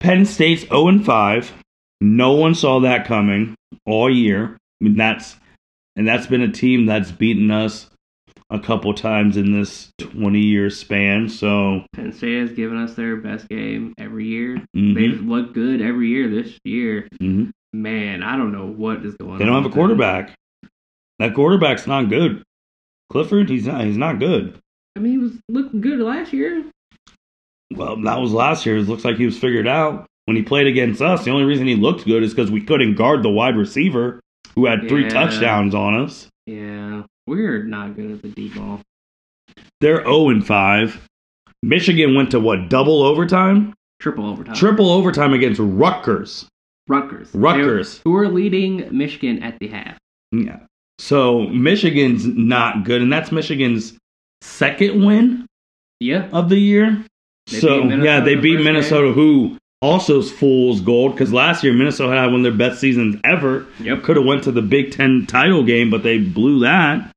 Penn 0.00 0.24
State's 0.24 0.62
zero 0.62 0.88
and 0.88 1.04
five. 1.04 1.52
No 2.00 2.32
one 2.32 2.54
saw 2.54 2.80
that 2.80 3.06
coming 3.06 3.54
all 3.84 4.08
year. 4.08 4.56
I 4.80 4.84
mean, 4.84 4.96
that's 4.96 5.36
and 5.96 6.06
that's 6.06 6.26
been 6.28 6.42
a 6.42 6.52
team 6.52 6.86
that's 6.86 7.10
beaten 7.10 7.50
us 7.50 7.90
a 8.50 8.58
couple 8.60 8.94
times 8.94 9.36
in 9.36 9.52
this 9.52 9.90
20 9.98 10.38
year 10.38 10.70
span. 10.70 11.28
So 11.28 11.82
Penn 11.92 12.12
State 12.12 12.40
has 12.40 12.52
given 12.52 12.78
us 12.78 12.94
their 12.94 13.16
best 13.16 13.48
game 13.48 13.92
every 13.98 14.26
year. 14.26 14.62
mhm, 14.76 14.94
They've 14.94 15.20
looked 15.20 15.52
good 15.54 15.82
every 15.82 16.08
year 16.08 16.28
this 16.30 16.56
year. 16.64 17.08
mhm. 17.20 17.50
Man, 17.74 18.22
I 18.22 18.36
don't 18.36 18.52
know 18.52 18.66
what 18.66 19.04
is 19.04 19.14
going 19.16 19.32
on. 19.32 19.38
they 19.38 19.44
don't 19.44 19.62
have 19.62 19.70
a 19.70 19.74
quarterback. 19.74 20.34
That 21.18 21.34
quarterback's 21.34 21.86
not 21.86 22.08
good. 22.08 22.42
Clifford, 23.10 23.48
he's 23.48 23.66
not. 23.66 23.84
He's 23.84 23.96
not 23.96 24.18
good. 24.18 24.58
I 24.96 25.00
mean, 25.00 25.12
he 25.12 25.18
was 25.18 25.32
looking 25.48 25.80
good 25.80 25.98
last 26.00 26.32
year. 26.32 26.64
Well, 27.74 27.96
that 28.02 28.20
was 28.20 28.32
last 28.32 28.64
year. 28.66 28.78
It 28.78 28.88
looks 28.88 29.04
like 29.04 29.16
he 29.16 29.26
was 29.26 29.38
figured 29.38 29.66
out 29.66 30.06
when 30.26 30.36
he 30.36 30.42
played 30.42 30.66
against 30.66 31.00
us. 31.02 31.24
The 31.24 31.30
only 31.30 31.44
reason 31.44 31.66
he 31.66 31.76
looked 31.76 32.04
good 32.04 32.22
is 32.22 32.34
because 32.34 32.50
we 32.50 32.60
couldn't 32.60 32.94
guard 32.96 33.22
the 33.22 33.28
wide 33.30 33.56
receiver 33.56 34.20
who 34.54 34.66
had 34.66 34.88
three 34.88 35.04
Yeah. 35.04 35.08
touchdowns 35.10 35.74
on 35.74 35.94
us. 35.94 36.28
Yeah, 36.46 37.02
we're 37.26 37.62
not 37.64 37.94
good 37.96 38.10
at 38.10 38.22
the 38.22 38.28
deep 38.28 38.54
ball. 38.54 38.80
They're 39.80 40.02
zero 40.02 40.30
and 40.30 40.46
five. 40.46 41.06
Michigan 41.62 42.14
went 42.14 42.30
to 42.30 42.40
what 42.40 42.68
double 42.68 43.02
overtime, 43.02 43.74
Triple 44.00 44.26
overtime. 44.26 44.54
triple 44.54 44.90
overtime 44.90 45.32
against 45.34 45.60
Rutgers. 45.62 46.46
Rutgers. 46.88 47.30
Rutgers. 47.34 48.00
Who 48.04 48.16
are 48.16 48.28
leading 48.28 48.88
Michigan 48.96 49.42
at 49.42 49.58
the 49.58 49.68
half? 49.68 49.98
Yeah. 50.32 50.60
So 50.98 51.42
Michigan's 51.48 52.26
not 52.26 52.84
good, 52.84 53.02
and 53.02 53.12
that's 53.12 53.30
Michigan's 53.32 53.96
second 54.42 55.04
win 55.04 55.46
Yeah. 56.00 56.28
of 56.32 56.48
the 56.48 56.58
year. 56.58 57.04
They 57.50 57.60
so 57.60 57.84
yeah, 57.84 58.20
they 58.20 58.34
the 58.34 58.40
beat 58.40 58.60
Minnesota, 58.62 59.12
who 59.12 59.56
also 59.80 60.18
is 60.18 60.30
fool's 60.30 60.80
gold 60.80 61.12
because 61.12 61.32
last 61.32 61.62
year 61.64 61.72
Minnesota 61.72 62.12
had 62.16 62.26
one 62.26 62.36
of 62.36 62.42
their 62.42 62.52
best 62.68 62.80
seasons 62.80 63.16
ever. 63.24 63.64
Yep. 63.80 64.02
Could 64.02 64.16
have 64.16 64.24
went 64.26 64.42
to 64.44 64.52
the 64.52 64.60
Big 64.62 64.90
Ten 64.92 65.24
title 65.26 65.62
game, 65.64 65.88
but 65.90 66.02
they 66.02 66.18
blew 66.18 66.60
that. 66.60 67.10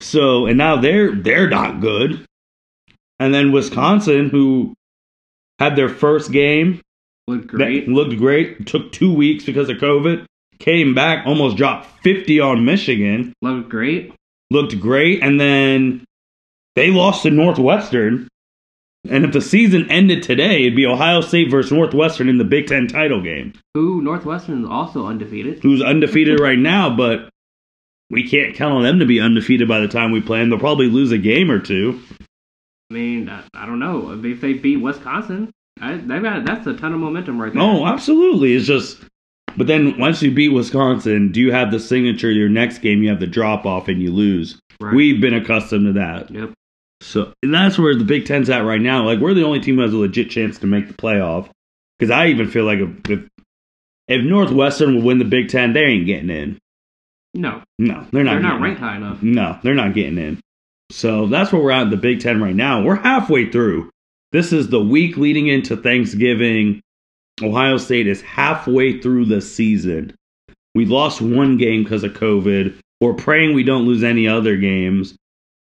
So 0.00 0.46
and 0.46 0.58
now 0.58 0.76
they're 0.76 1.14
they're 1.14 1.48
not 1.48 1.80
good. 1.80 2.24
And 3.20 3.32
then 3.34 3.52
Wisconsin, 3.52 4.30
who 4.30 4.74
had 5.58 5.76
their 5.76 5.88
first 5.90 6.32
game, 6.32 6.80
Looked 7.28 7.46
great. 7.48 7.86
looked 7.88 8.16
great, 8.16 8.66
took 8.66 8.90
two 8.92 9.12
weeks 9.14 9.44
because 9.44 9.68
of 9.68 9.76
COVID, 9.76 10.24
came 10.60 10.94
back, 10.94 11.26
almost 11.26 11.56
dropped 11.56 11.88
fifty 12.02 12.38
on 12.40 12.64
Michigan, 12.64 13.32
Looked 13.42 13.68
great. 13.68 14.12
looked 14.50 14.78
great, 14.78 15.22
and 15.22 15.40
then 15.40 16.04
they 16.76 16.90
lost 16.90 17.22
to 17.24 17.30
Northwestern. 17.30 18.28
And 19.08 19.24
if 19.24 19.32
the 19.32 19.40
season 19.40 19.90
ended 19.90 20.22
today, 20.22 20.60
it'd 20.62 20.76
be 20.76 20.84
Ohio 20.86 21.22
State 21.22 21.50
versus 21.50 21.72
Northwestern 21.72 22.28
in 22.28 22.36
the 22.36 22.44
Big 22.44 22.66
Ten 22.66 22.86
title 22.86 23.22
game. 23.22 23.54
Who 23.74 24.02
Northwestern 24.02 24.62
is 24.64 24.68
also 24.68 25.06
undefeated. 25.06 25.60
Who's 25.62 25.80
undefeated 25.82 26.38
right 26.38 26.58
now, 26.58 26.94
but 26.94 27.30
we 28.10 28.28
can't 28.28 28.54
count 28.54 28.74
on 28.74 28.82
them 28.82 28.98
to 28.98 29.06
be 29.06 29.18
undefeated 29.18 29.66
by 29.68 29.80
the 29.80 29.88
time 29.88 30.12
we 30.12 30.20
play 30.20 30.40
them. 30.40 30.50
They'll 30.50 30.58
probably 30.58 30.88
lose 30.88 31.12
a 31.12 31.18
game 31.18 31.50
or 31.50 31.58
two. 31.60 31.98
I 32.90 32.94
mean, 32.94 33.28
I, 33.30 33.42
I 33.54 33.64
don't 33.66 33.78
know 33.78 34.20
if 34.22 34.40
they 34.42 34.52
beat 34.52 34.76
Wisconsin. 34.78 35.50
I, 35.80 35.94
they've 35.94 36.22
got 36.22 36.44
that's 36.44 36.66
a 36.66 36.74
ton 36.74 36.92
of 36.92 37.00
momentum 37.00 37.40
right 37.40 37.54
there. 37.54 37.62
Oh, 37.62 37.86
absolutely. 37.86 38.54
It's 38.54 38.66
just, 38.66 38.98
but 39.56 39.66
then 39.66 39.98
once 39.98 40.22
you 40.22 40.30
beat 40.30 40.50
Wisconsin, 40.50 41.32
do 41.32 41.40
you 41.40 41.52
have 41.52 41.70
the 41.70 41.80
signature? 41.80 42.30
Your 42.30 42.48
next 42.48 42.78
game, 42.78 43.02
you 43.02 43.08
have 43.10 43.20
the 43.20 43.26
drop 43.26 43.66
off 43.66 43.88
and 43.88 44.02
you 44.02 44.12
lose. 44.12 44.58
Right. 44.80 44.94
We've 44.94 45.20
been 45.20 45.34
accustomed 45.34 45.86
to 45.86 45.92
that. 45.94 46.30
Yep. 46.30 46.52
So 47.02 47.32
and 47.42 47.52
that's 47.54 47.78
where 47.78 47.94
the 47.94 48.04
Big 48.04 48.26
Ten's 48.26 48.50
at 48.50 48.64
right 48.64 48.80
now. 48.80 49.04
Like 49.04 49.18
we're 49.20 49.34
the 49.34 49.44
only 49.44 49.60
team 49.60 49.76
that 49.76 49.82
has 49.84 49.94
a 49.94 49.96
legit 49.98 50.30
chance 50.30 50.58
to 50.58 50.66
make 50.66 50.88
the 50.88 50.94
playoff. 50.94 51.48
Because 51.98 52.10
I 52.10 52.28
even 52.28 52.48
feel 52.50 52.64
like 52.64 52.78
if, 52.78 53.10
if 53.10 53.28
if 54.08 54.24
Northwestern 54.24 54.96
will 54.96 55.02
win 55.02 55.18
the 55.18 55.24
Big 55.24 55.48
Ten, 55.48 55.72
they 55.72 55.84
ain't 55.84 56.06
getting 56.06 56.30
in. 56.30 56.58
No, 57.34 57.62
No, 57.78 58.04
they're 58.10 58.24
not. 58.24 58.32
they're 58.32 58.40
not 58.40 58.60
ranked 58.60 58.80
in. 58.80 58.86
high 58.86 58.96
enough. 58.96 59.22
No, 59.22 59.58
they're 59.62 59.74
not 59.74 59.94
getting 59.94 60.18
in. 60.18 60.40
So 60.90 61.26
that's 61.28 61.52
where 61.52 61.62
we're 61.62 61.70
at 61.70 61.82
in 61.82 61.90
the 61.90 61.96
Big 61.96 62.20
Ten 62.20 62.42
right 62.42 62.54
now. 62.56 62.82
We're 62.82 62.96
halfway 62.96 63.50
through. 63.50 63.90
This 64.32 64.52
is 64.52 64.68
the 64.68 64.80
week 64.82 65.16
leading 65.16 65.46
into 65.46 65.76
Thanksgiving. 65.76 66.80
Ohio 67.42 67.78
State 67.78 68.06
is 68.06 68.20
halfway 68.20 69.00
through 69.00 69.26
the 69.26 69.40
season. 69.40 70.14
We 70.74 70.86
lost 70.86 71.20
one 71.20 71.56
game 71.56 71.82
because 71.82 72.04
of 72.04 72.12
COVID. 72.12 72.78
We're 73.00 73.14
praying 73.14 73.54
we 73.54 73.64
don't 73.64 73.86
lose 73.86 74.04
any 74.04 74.28
other 74.28 74.56
games. 74.56 75.16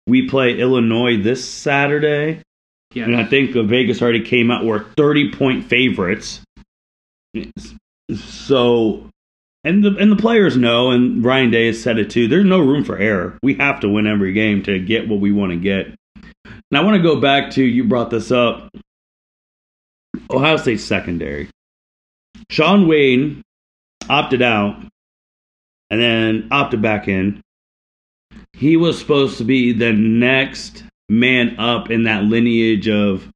We 0.07 0.27
play 0.27 0.59
Illinois 0.59 1.21
this 1.21 1.47
Saturday. 1.47 2.41
Yeah. 2.93 3.03
And 3.03 3.15
I 3.15 3.25
think 3.25 3.55
uh, 3.55 3.63
Vegas 3.63 4.01
already 4.01 4.23
came 4.23 4.49
out. 4.49 4.65
We're 4.65 4.83
30 4.95 5.33
point 5.33 5.65
favorites. 5.65 6.41
So, 8.15 9.09
and 9.63 9.83
the 9.83 9.95
and 9.97 10.11
the 10.11 10.15
players 10.15 10.55
know, 10.55 10.91
and 10.91 11.23
Ryan 11.23 11.51
Day 11.51 11.67
has 11.67 11.81
said 11.81 11.99
it 11.99 12.09
too. 12.09 12.27
There's 12.27 12.45
no 12.45 12.59
room 12.59 12.85
for 12.85 12.97
error. 12.97 13.37
We 13.43 13.55
have 13.55 13.81
to 13.81 13.89
win 13.89 14.07
every 14.07 14.31
game 14.31 14.63
to 14.63 14.79
get 14.79 15.07
what 15.07 15.19
we 15.19 15.31
want 15.31 15.51
to 15.51 15.57
get. 15.57 15.87
And 16.45 16.77
I 16.77 16.81
want 16.81 16.95
to 16.95 17.03
go 17.03 17.19
back 17.19 17.51
to 17.51 17.63
you 17.63 17.83
brought 17.83 18.09
this 18.09 18.31
up. 18.31 18.69
Ohio 20.31 20.57
State 20.57 20.79
secondary. 20.79 21.49
Shaun 22.49 22.87
Wade 22.87 23.41
opted 24.09 24.41
out 24.41 24.77
and 25.89 26.01
then 26.01 26.47
opted 26.51 26.81
back 26.81 27.07
in. 27.07 27.41
He 28.53 28.77
was 28.77 28.97
supposed 28.99 29.37
to 29.37 29.43
be 29.43 29.73
the 29.73 29.93
next 29.93 30.83
man 31.09 31.59
up 31.59 31.89
in 31.89 32.03
that 32.03 32.23
lineage 32.23 32.87
of 32.89 33.27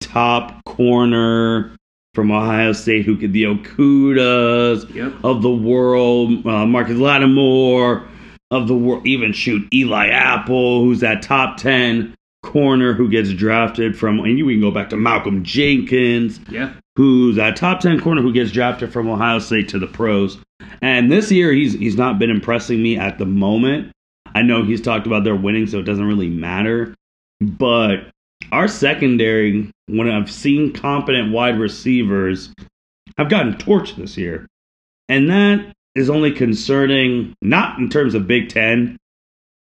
top 0.00 0.64
corner 0.64 1.76
from 2.14 2.30
Ohio 2.30 2.72
State 2.72 3.04
who 3.04 3.16
could 3.16 3.32
the 3.32 3.44
Okudahs 3.44 4.92
Yep. 4.94 5.12
of 5.24 5.42
the 5.42 5.50
world, 5.50 6.46
uh, 6.46 6.64
Marcus 6.66 6.96
Lattimore 6.98 8.06
of 8.50 8.68
the 8.68 8.74
world, 8.76 9.06
even 9.06 9.32
shoot 9.32 9.66
Eli 9.74 10.08
Apple, 10.08 10.82
who's 10.82 11.00
that 11.00 11.20
top 11.22 11.56
10 11.58 12.14
corner 12.42 12.92
who 12.94 13.08
gets 13.08 13.32
drafted 13.32 13.98
from, 13.98 14.20
and 14.20 14.38
you 14.38 14.46
can 14.46 14.60
go 14.60 14.70
back 14.70 14.88
to 14.90 14.96
Malcolm 14.96 15.42
Jenkins, 15.44 16.40
Yeah. 16.50 16.72
Who's 16.96 17.38
a 17.38 17.52
top 17.52 17.80
10 17.80 18.00
corner 18.00 18.22
who 18.22 18.32
gets 18.32 18.50
drafted 18.50 18.92
from 18.92 19.08
Ohio 19.08 19.38
State 19.38 19.68
to 19.70 19.78
the 19.78 19.86
pros. 19.86 20.38
And 20.82 21.10
this 21.10 21.30
year, 21.30 21.52
he's 21.52 21.74
he's 21.74 21.96
not 21.96 22.18
been 22.18 22.30
impressing 22.30 22.82
me 22.82 22.98
at 22.98 23.18
the 23.18 23.26
moment. 23.26 23.92
I 24.34 24.42
know 24.42 24.64
he's 24.64 24.80
talked 24.80 25.06
about 25.06 25.24
their 25.24 25.36
winning, 25.36 25.66
so 25.66 25.78
it 25.78 25.84
doesn't 25.84 26.04
really 26.04 26.28
matter. 26.28 26.94
But 27.40 28.10
our 28.52 28.68
secondary, 28.68 29.70
when 29.86 30.10
I've 30.10 30.30
seen 30.30 30.72
competent 30.72 31.32
wide 31.32 31.58
receivers, 31.58 32.52
I've 33.18 33.30
gotten 33.30 33.54
torched 33.54 33.96
this 33.96 34.16
year. 34.16 34.46
And 35.08 35.30
that 35.30 35.72
is 35.94 36.10
only 36.10 36.32
concerning, 36.32 37.34
not 37.40 37.78
in 37.78 37.88
terms 37.88 38.14
of 38.14 38.26
Big 38.26 38.48
Ten, 38.48 38.96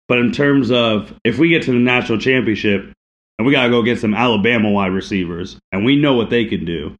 but 0.07 0.19
in 0.19 0.31
terms 0.31 0.71
of 0.71 1.13
if 1.23 1.37
we 1.37 1.49
get 1.49 1.63
to 1.63 1.71
the 1.71 1.79
national 1.79 2.19
championship 2.19 2.91
and 3.37 3.45
we 3.45 3.53
got 3.53 3.63
to 3.63 3.69
go 3.69 3.83
get 3.83 3.99
some 3.99 4.13
Alabama 4.13 4.69
wide 4.69 4.91
receivers 4.91 5.57
and 5.71 5.85
we 5.85 5.95
know 5.95 6.13
what 6.13 6.29
they 6.29 6.45
can 6.45 6.65
do. 6.65 6.95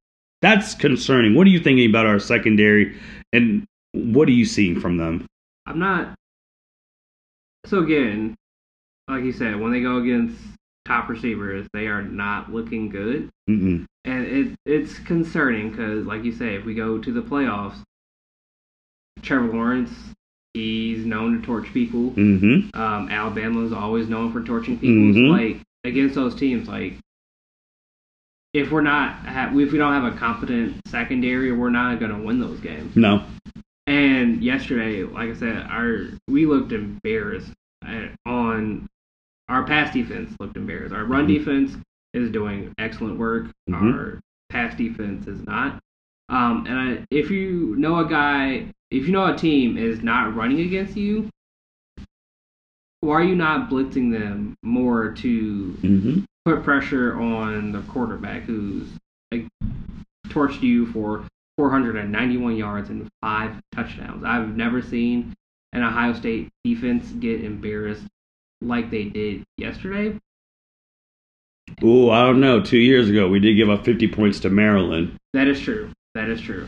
That's 0.45 0.75
concerning. 0.75 1.33
What 1.33 1.47
are 1.47 1.49
you 1.49 1.59
thinking 1.59 1.89
about 1.89 2.05
our 2.05 2.19
secondary 2.19 2.95
and 3.33 3.65
what 3.93 4.27
are 4.27 4.31
you 4.31 4.45
seeing 4.45 4.79
from 4.79 4.95
them? 4.97 5.25
I'm 5.65 5.79
not. 5.79 6.13
So 7.65 7.79
again, 7.79 8.35
like 9.07 9.23
you 9.23 9.31
said, 9.31 9.59
when 9.59 9.71
they 9.71 9.81
go 9.81 9.97
against 9.97 10.39
top 10.85 11.09
receivers, 11.09 11.67
they 11.73 11.87
are 11.87 12.03
not 12.03 12.53
looking 12.53 12.89
good, 12.89 13.27
Mm-mm. 13.49 13.87
and 14.03 14.25
it 14.27 14.55
it's 14.67 14.99
concerning 14.99 15.71
because, 15.71 16.05
like 16.05 16.23
you 16.23 16.31
say, 16.31 16.53
if 16.53 16.63
we 16.63 16.75
go 16.75 16.99
to 16.99 17.11
the 17.11 17.23
playoffs, 17.23 17.81
Trevor 19.23 19.47
Lawrence, 19.51 19.89
he's 20.53 21.07
known 21.07 21.41
to 21.41 21.43
torch 21.43 21.73
people. 21.73 22.11
Mm-hmm. 22.11 22.79
Um, 22.79 23.09
Alabama 23.09 23.65
is 23.65 23.73
always 23.73 24.07
known 24.09 24.31
for 24.31 24.43
torching 24.43 24.77
people. 24.77 25.11
So, 25.11 25.19
Mhm. 25.21 25.29
like 25.31 25.61
against 25.85 26.13
those 26.13 26.35
teams, 26.35 26.67
like 26.67 26.99
if 28.55 28.71
we're 28.71 28.81
not 28.81 29.19
if 29.53 29.71
we 29.71 29.77
don't 29.77 29.91
have 29.91 30.05
a 30.11 30.17
competent 30.17 30.81
secondary, 30.87 31.51
we're 31.51 31.69
not 31.69 31.99
going 31.99 32.11
to 32.11 32.17
win 32.25 32.39
those 32.39 32.59
games. 32.61 32.95
No. 32.95 33.23
And 33.85 34.41
yesterday, 34.41 35.03
like 35.03 35.29
I 35.29 35.35
said, 35.35 35.57
our 35.69 36.07
we 36.29 36.45
looked 36.45 36.71
embarrassed 36.71 37.51
uh, 37.85 38.07
on 38.25 38.87
our 39.49 39.65
pass 39.65 39.93
defense. 39.93 40.33
Looked 40.39 40.55
embarrassed. 40.55 40.93
Our 40.95 41.03
run 41.03 41.25
Mhm. 41.25 41.37
defense 41.37 41.77
is 42.13 42.31
doing 42.31 42.73
excellent 42.79 43.19
work. 43.19 43.47
Mhm. 43.69 43.93
Our 43.93 44.19
pass 44.49 44.75
defense 44.75 45.27
is 45.27 45.45
not. 45.45 45.79
Um, 46.29 46.65
and 46.65 46.79
I, 46.79 47.05
if 47.11 47.29
you 47.29 47.75
know 47.77 47.99
a 47.99 48.07
guy, 48.07 48.73
if 48.89 49.05
you 49.05 49.11
know 49.11 49.25
a 49.25 49.35
team 49.37 49.77
is 49.77 50.01
not 50.01 50.33
running 50.33 50.61
against 50.61 50.95
you, 50.95 51.29
why 53.01 53.15
are 53.15 53.23
you 53.23 53.35
not 53.35 53.69
blitzing 53.69 54.11
them 54.11 54.55
more 54.63 55.11
to 55.11 55.77
Mm-hmm. 55.83 56.19
Put 56.45 56.63
pressure 56.63 57.19
on 57.19 57.71
the 57.71 57.81
quarterback 57.91 58.43
who's 58.43 58.87
like, 59.31 59.47
torched 60.27 60.61
you 60.61 60.85
for 60.91 61.25
491 61.57 62.55
yards 62.55 62.89
and 62.89 63.09
five 63.21 63.55
touchdowns. 63.73 64.23
I've 64.23 64.55
never 64.55 64.81
seen 64.81 65.33
an 65.73 65.83
Ohio 65.83 66.13
State 66.13 66.49
defense 66.63 67.11
get 67.19 67.43
embarrassed 67.43 68.03
like 68.61 68.91
they 68.91 69.05
did 69.05 69.43
yesterday. 69.57 70.17
Oh, 71.81 72.09
I 72.11 72.25
don't 72.27 72.39
know. 72.39 72.61
Two 72.61 72.77
years 72.77 73.09
ago, 73.09 73.27
we 73.27 73.39
did 73.39 73.55
give 73.55 73.69
up 73.69 73.83
50 73.83 74.07
points 74.09 74.39
to 74.41 74.49
Maryland. 74.49 75.17
That 75.33 75.47
is 75.47 75.59
true. 75.59 75.91
That 76.13 76.29
is 76.29 76.39
true. 76.39 76.67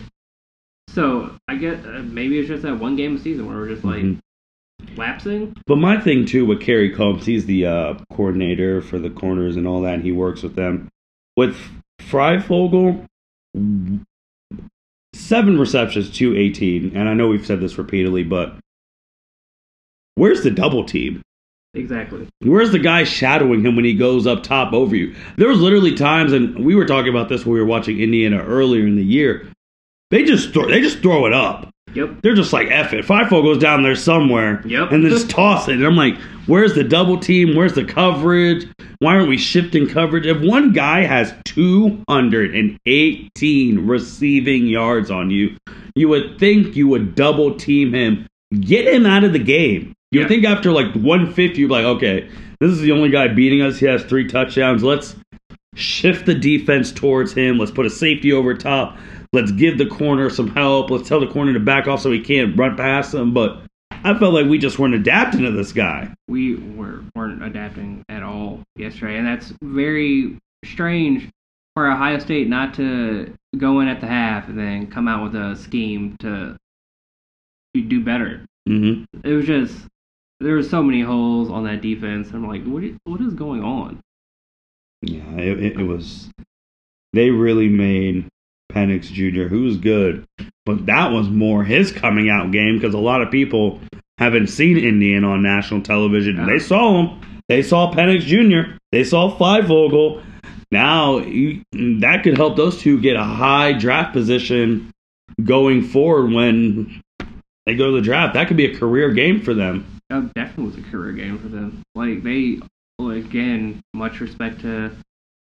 So 0.89 1.37
I 1.47 1.55
guess 1.55 1.85
uh, 1.85 2.01
maybe 2.03 2.39
it's 2.39 2.47
just 2.47 2.63
that 2.63 2.79
one 2.79 2.95
game 2.95 3.15
a 3.15 3.19
season 3.19 3.45
where 3.47 3.57
we're 3.57 3.69
just 3.69 3.85
like 3.85 4.03
Mhm. 4.03 4.19
Lapsing. 4.95 5.55
But 5.65 5.77
my 5.77 5.99
thing 5.99 6.25
too 6.25 6.45
with 6.45 6.61
Kerry 6.61 6.93
Coombs, 6.93 7.25
he's 7.25 7.45
the 7.45 7.65
uh, 7.65 7.93
coordinator 8.13 8.81
for 8.81 8.99
the 8.99 9.09
corners 9.09 9.55
and 9.55 9.67
all 9.67 9.81
that, 9.81 9.95
and 9.95 10.03
he 10.03 10.11
works 10.11 10.43
with 10.43 10.55
them. 10.55 10.89
With 11.35 11.55
Fryfogle, 12.01 13.05
seven 15.13 15.59
receptions 15.59 16.09
to 16.17 16.37
18, 16.37 16.95
and 16.95 17.09
I 17.09 17.13
know 17.13 17.27
we've 17.27 17.45
said 17.45 17.59
this 17.59 17.77
repeatedly, 17.77 18.23
but 18.23 18.55
where's 20.15 20.43
the 20.43 20.51
double 20.51 20.83
team? 20.83 21.21
Exactly. 21.73 22.27
Where's 22.39 22.71
the 22.71 22.79
guy 22.79 23.03
shadowing 23.03 23.63
him 23.63 23.75
when 23.75 23.85
he 23.85 23.93
goes 23.93 24.25
up 24.25 24.41
top 24.41 24.73
over 24.73 24.95
you? 24.95 25.15
There 25.37 25.49
was 25.49 25.59
literally 25.59 25.95
times, 25.95 26.33
and 26.33 26.65
we 26.65 26.75
were 26.75 26.85
talking 26.85 27.09
about 27.09 27.29
this 27.29 27.45
when 27.45 27.53
we 27.53 27.59
were 27.59 27.65
watching 27.67 27.99
Indiana 27.99 28.43
earlier 28.43 28.85
in 28.87 28.95
the 28.95 29.03
year. 29.03 29.47
They 30.09 30.23
just 30.23 30.53
throw, 30.53 30.67
they 30.67 30.81
just 30.81 30.99
throw 30.99 31.25
it 31.25 31.33
up. 31.33 31.69
Yep. 31.93 32.21
They're 32.21 32.35
just 32.35 32.53
like 32.53 32.67
F 32.69 32.93
it. 32.93 33.05
Fifo 33.05 33.43
goes 33.43 33.57
down 33.57 33.83
there 33.83 33.95
somewhere. 33.95 34.61
Yep. 34.65 34.91
And 34.91 35.03
just 35.09 35.29
toss 35.37 35.67
it. 35.67 35.75
And 35.75 35.85
I'm 35.85 35.95
like, 35.95 36.17
where's 36.45 36.75
the 36.75 36.83
double 36.83 37.19
team? 37.19 37.55
Where's 37.55 37.73
the 37.73 37.85
coverage? 37.85 38.65
Why 38.99 39.15
aren't 39.15 39.29
we 39.29 39.37
shifting 39.37 39.87
coverage? 39.87 40.25
If 40.25 40.41
one 40.41 40.73
guy 40.73 41.03
has 41.03 41.33
218 41.45 43.87
receiving 43.87 44.67
yards 44.67 45.11
on 45.11 45.29
you, 45.29 45.55
you 45.95 46.09
would 46.09 46.39
think 46.39 46.75
you 46.75 46.87
would 46.87 47.15
double 47.15 47.55
team 47.55 47.93
him, 47.93 48.27
get 48.59 48.87
him 48.87 49.05
out 49.05 49.23
of 49.23 49.33
the 49.33 49.39
game. 49.39 49.93
You 50.11 50.21
would 50.21 50.29
think 50.29 50.45
after 50.45 50.71
like 50.71 50.93
150, 50.95 51.59
you'd 51.59 51.67
be 51.67 51.73
like, 51.73 51.85
okay, 51.85 52.29
this 52.59 52.71
is 52.71 52.81
the 52.81 52.91
only 52.91 53.09
guy 53.09 53.27
beating 53.27 53.61
us. 53.61 53.77
He 53.77 53.85
has 53.85 54.03
three 54.03 54.27
touchdowns. 54.27 54.83
Let's 54.83 55.15
shift 55.75 56.25
the 56.25 56.33
defense 56.33 56.91
towards 56.91 57.33
him. 57.33 57.57
Let's 57.57 57.71
put 57.71 57.85
a 57.85 57.89
safety 57.89 58.33
over 58.33 58.55
top. 58.55 58.97
Let's 59.33 59.51
give 59.51 59.77
the 59.77 59.85
corner 59.85 60.29
some 60.29 60.49
help. 60.51 60.89
Let's 60.89 61.07
tell 61.07 61.19
the 61.19 61.27
corner 61.27 61.53
to 61.53 61.59
back 61.59 61.87
off 61.87 62.01
so 62.01 62.11
he 62.11 62.21
can't 62.21 62.57
run 62.57 62.77
past 62.77 63.11
them. 63.11 63.33
But 63.33 63.61
I 63.91 64.17
felt 64.17 64.33
like 64.33 64.47
we 64.47 64.57
just 64.57 64.79
weren't 64.79 64.93
adapting 64.93 65.41
to 65.41 65.51
this 65.51 65.73
guy. 65.73 66.13
we 66.27 66.55
were, 66.55 67.03
weren't 67.15 67.43
adapting 67.43 68.03
at 68.09 68.23
all 68.23 68.61
yesterday, 68.75 69.17
and 69.17 69.27
that's 69.27 69.53
very 69.63 70.37
strange 70.65 71.29
for 71.75 71.91
Ohio 71.91 72.19
State 72.19 72.47
not 72.47 72.73
to 72.75 73.33
go 73.57 73.79
in 73.81 73.87
at 73.87 74.01
the 74.01 74.07
half 74.07 74.49
and 74.49 74.57
then 74.57 74.87
come 74.87 75.07
out 75.07 75.23
with 75.23 75.35
a 75.35 75.55
scheme 75.55 76.15
to 76.19 76.55
to 77.75 77.81
do 77.81 78.03
better. 78.03 78.45
hmm 78.67 79.03
It 79.23 79.33
was 79.33 79.45
just 79.45 79.75
there 80.39 80.53
were 80.53 80.63
so 80.63 80.81
many 80.83 81.01
holes 81.01 81.49
on 81.49 81.63
that 81.65 81.81
defense. 81.81 82.29
I'm 82.31 82.47
like, 82.47 82.63
what? 82.63 82.83
What 83.05 83.21
is 83.21 83.33
going 83.33 83.63
on? 83.63 83.99
Yeah, 85.01 85.29
it, 85.37 85.79
it 85.79 85.83
was. 85.83 86.29
They 87.13 87.29
really 87.29 87.69
made 87.69 88.27
Penix 88.71 89.03
Jr., 89.03 89.47
who's 89.47 89.77
good, 89.77 90.25
but 90.65 90.85
that 90.85 91.11
was 91.11 91.29
more 91.29 91.63
his 91.63 91.91
coming 91.91 92.29
out 92.29 92.51
game 92.51 92.77
because 92.77 92.93
a 92.93 92.99
lot 92.99 93.21
of 93.21 93.31
people 93.31 93.79
haven't 94.17 94.47
seen 94.47 94.77
Indian 94.77 95.23
on 95.23 95.41
national 95.43 95.81
television. 95.81 96.45
They 96.45 96.59
saw 96.59 97.01
him. 97.03 97.21
They 97.47 97.63
saw 97.63 97.93
Penix 97.93 98.21
Jr. 98.21 98.77
They 98.91 99.03
saw 99.03 99.29
Vogel. 99.29 100.21
Now 100.71 101.19
you, 101.19 101.61
that 102.01 102.23
could 102.23 102.35
help 102.37 102.57
those 102.57 102.77
two 102.79 102.99
get 102.99 103.15
a 103.15 103.23
high 103.23 103.71
draft 103.73 104.11
position 104.13 104.91
going 105.43 105.83
forward 105.83 106.31
when 106.33 107.01
they 107.65 107.75
go 107.75 107.85
to 107.91 107.91
the 107.97 108.01
draft. 108.01 108.33
That 108.33 108.47
could 108.47 108.57
be 108.57 108.65
a 108.65 108.77
career 108.77 109.11
game 109.13 109.41
for 109.41 109.53
them. 109.53 109.85
That 110.09 110.33
definitely 110.33 110.65
was 110.65 110.77
a 110.77 110.89
career 110.89 111.13
game 111.13 111.37
for 111.37 111.47
them. 111.47 111.83
Like 111.95 112.23
they, 112.23 112.59
again, 112.99 113.81
much 113.93 114.19
respect 114.19 114.61
to 114.61 114.91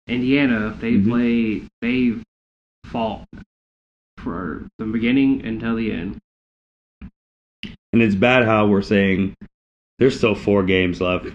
Indiana. 0.07 0.75
They 0.79 0.93
Mhm. 0.93 1.07
play, 1.07 1.61
they 1.81 2.15
fought 2.93 3.25
for 4.19 4.67
the 4.77 4.85
beginning 4.85 5.45
until 5.45 5.75
the 5.75 5.91
end. 5.91 6.19
And 7.91 8.01
it's 8.01 8.15
bad 8.15 8.45
how 8.45 8.67
we're 8.67 8.81
saying 8.83 9.35
there's 9.99 10.15
still 10.17 10.35
four 10.35 10.63
games 10.63 11.01
left. 11.01 11.27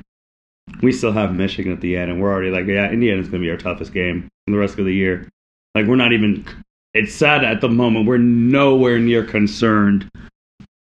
We 0.83 0.93
still 0.93 1.13
have 1.13 1.35
Michigan 1.35 1.73
at 1.73 1.81
the 1.81 1.97
end, 1.97 2.11
and 2.11 2.21
we're 2.23 2.33
already 2.33 2.51
like, 2.51 2.67
yeah, 2.67 2.91
Indiana's 2.91 3.29
going 3.29 3.43
to 3.43 3.47
be 3.47 3.51
our 3.51 3.57
toughest 3.57 3.93
game 3.93 4.29
for 4.47 4.53
the 4.53 4.59
rest 4.59 4.79
of 4.79 4.85
the 4.85 4.95
year. 4.95 5.29
Like, 5.75 5.87
we're 5.87 5.97
not 5.97 6.13
even. 6.13 6.47
It's 6.95 7.15
sad 7.15 7.45
at 7.45 7.61
the 7.61 7.69
moment. 7.69 8.07
We're 8.07 8.19
nowhere 8.19 8.99
near 8.99 9.25
concerned 9.25 10.09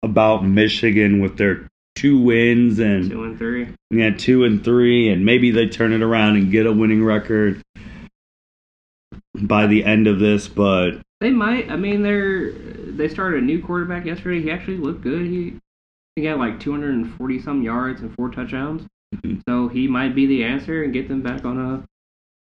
about 0.03 0.45
Michigan 0.45 1.21
with 1.21 1.37
their 1.37 1.67
two 1.95 2.19
wins 2.19 2.79
and 2.79 3.09
Two 3.09 3.23
and 3.23 3.37
three. 3.37 3.67
yeah, 3.91 4.11
two 4.11 4.43
and 4.43 4.63
three, 4.63 5.09
and 5.09 5.25
maybe 5.25 5.51
they 5.51 5.67
turn 5.67 5.93
it 5.93 6.01
around 6.01 6.35
and 6.35 6.51
get 6.51 6.65
a 6.65 6.71
winning 6.71 7.03
record 7.03 7.61
by 9.41 9.67
the 9.67 9.83
end 9.83 10.07
of 10.07 10.19
this. 10.19 10.47
But 10.47 11.01
They 11.21 11.31
might. 11.31 11.69
I 11.71 11.75
mean, 11.75 12.01
they're 12.01 12.51
they 12.51 13.07
started 13.09 13.43
a 13.43 13.45
new 13.45 13.61
quarterback 13.61 14.05
yesterday. 14.05 14.41
He 14.41 14.51
actually 14.51 14.77
looked 14.77 15.01
good. 15.01 15.25
He 15.25 15.55
he 16.15 16.23
got 16.23 16.37
like 16.39 16.59
240 16.59 17.39
some 17.41 17.61
yards 17.61 18.01
and 18.01 18.13
four 18.15 18.29
touchdowns. 18.29 18.83
Mhm. 19.15 19.41
So 19.47 19.67
he 19.67 19.87
might 19.87 20.15
be 20.15 20.25
the 20.25 20.43
answer 20.43 20.83
and 20.83 20.93
get 20.93 21.07
them 21.07 21.21
back 21.21 21.43
on 21.45 21.57
a 21.59 21.83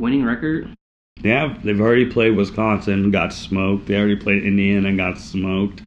winning 0.02 0.24
record. 0.24 0.74
Yeah, 1.22 1.58
they've 1.64 1.80
already 1.80 2.06
played 2.06 2.36
Wisconsin, 2.36 3.12
got 3.12 3.34
smoked. 3.34 3.88
They 3.88 3.98
already 3.98 4.16
played 4.16 4.44
Indiana 4.44 4.88
and 4.88 4.98
got 4.98 5.18
smoked. 5.20 5.84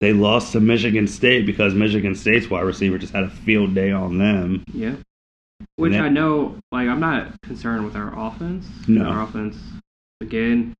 They 0.00 0.12
lost 0.12 0.52
to 0.52 0.60
Michigan 0.60 1.06
State 1.06 1.46
because 1.46 1.74
Michigan 1.74 2.14
State's 2.14 2.50
wide 2.50 2.62
receiver 2.62 2.98
just 2.98 3.12
had 3.12 3.22
a 3.24 3.30
field 3.30 3.74
day 3.74 3.92
on 3.92 4.18
them. 4.18 4.64
Yeah. 4.72 4.94
Which 5.76 5.92
then- 5.92 6.02
I 6.02 6.08
know, 6.08 6.56
like, 6.72 6.88
I'm 6.88 6.98
not 7.00 7.40
concerned 7.42 7.84
with 7.84 7.94
our 7.94 8.12
offense. 8.18 8.66
No. 8.88 9.04
Our 9.04 9.22
offense, 9.22 9.56
again, 10.22 10.74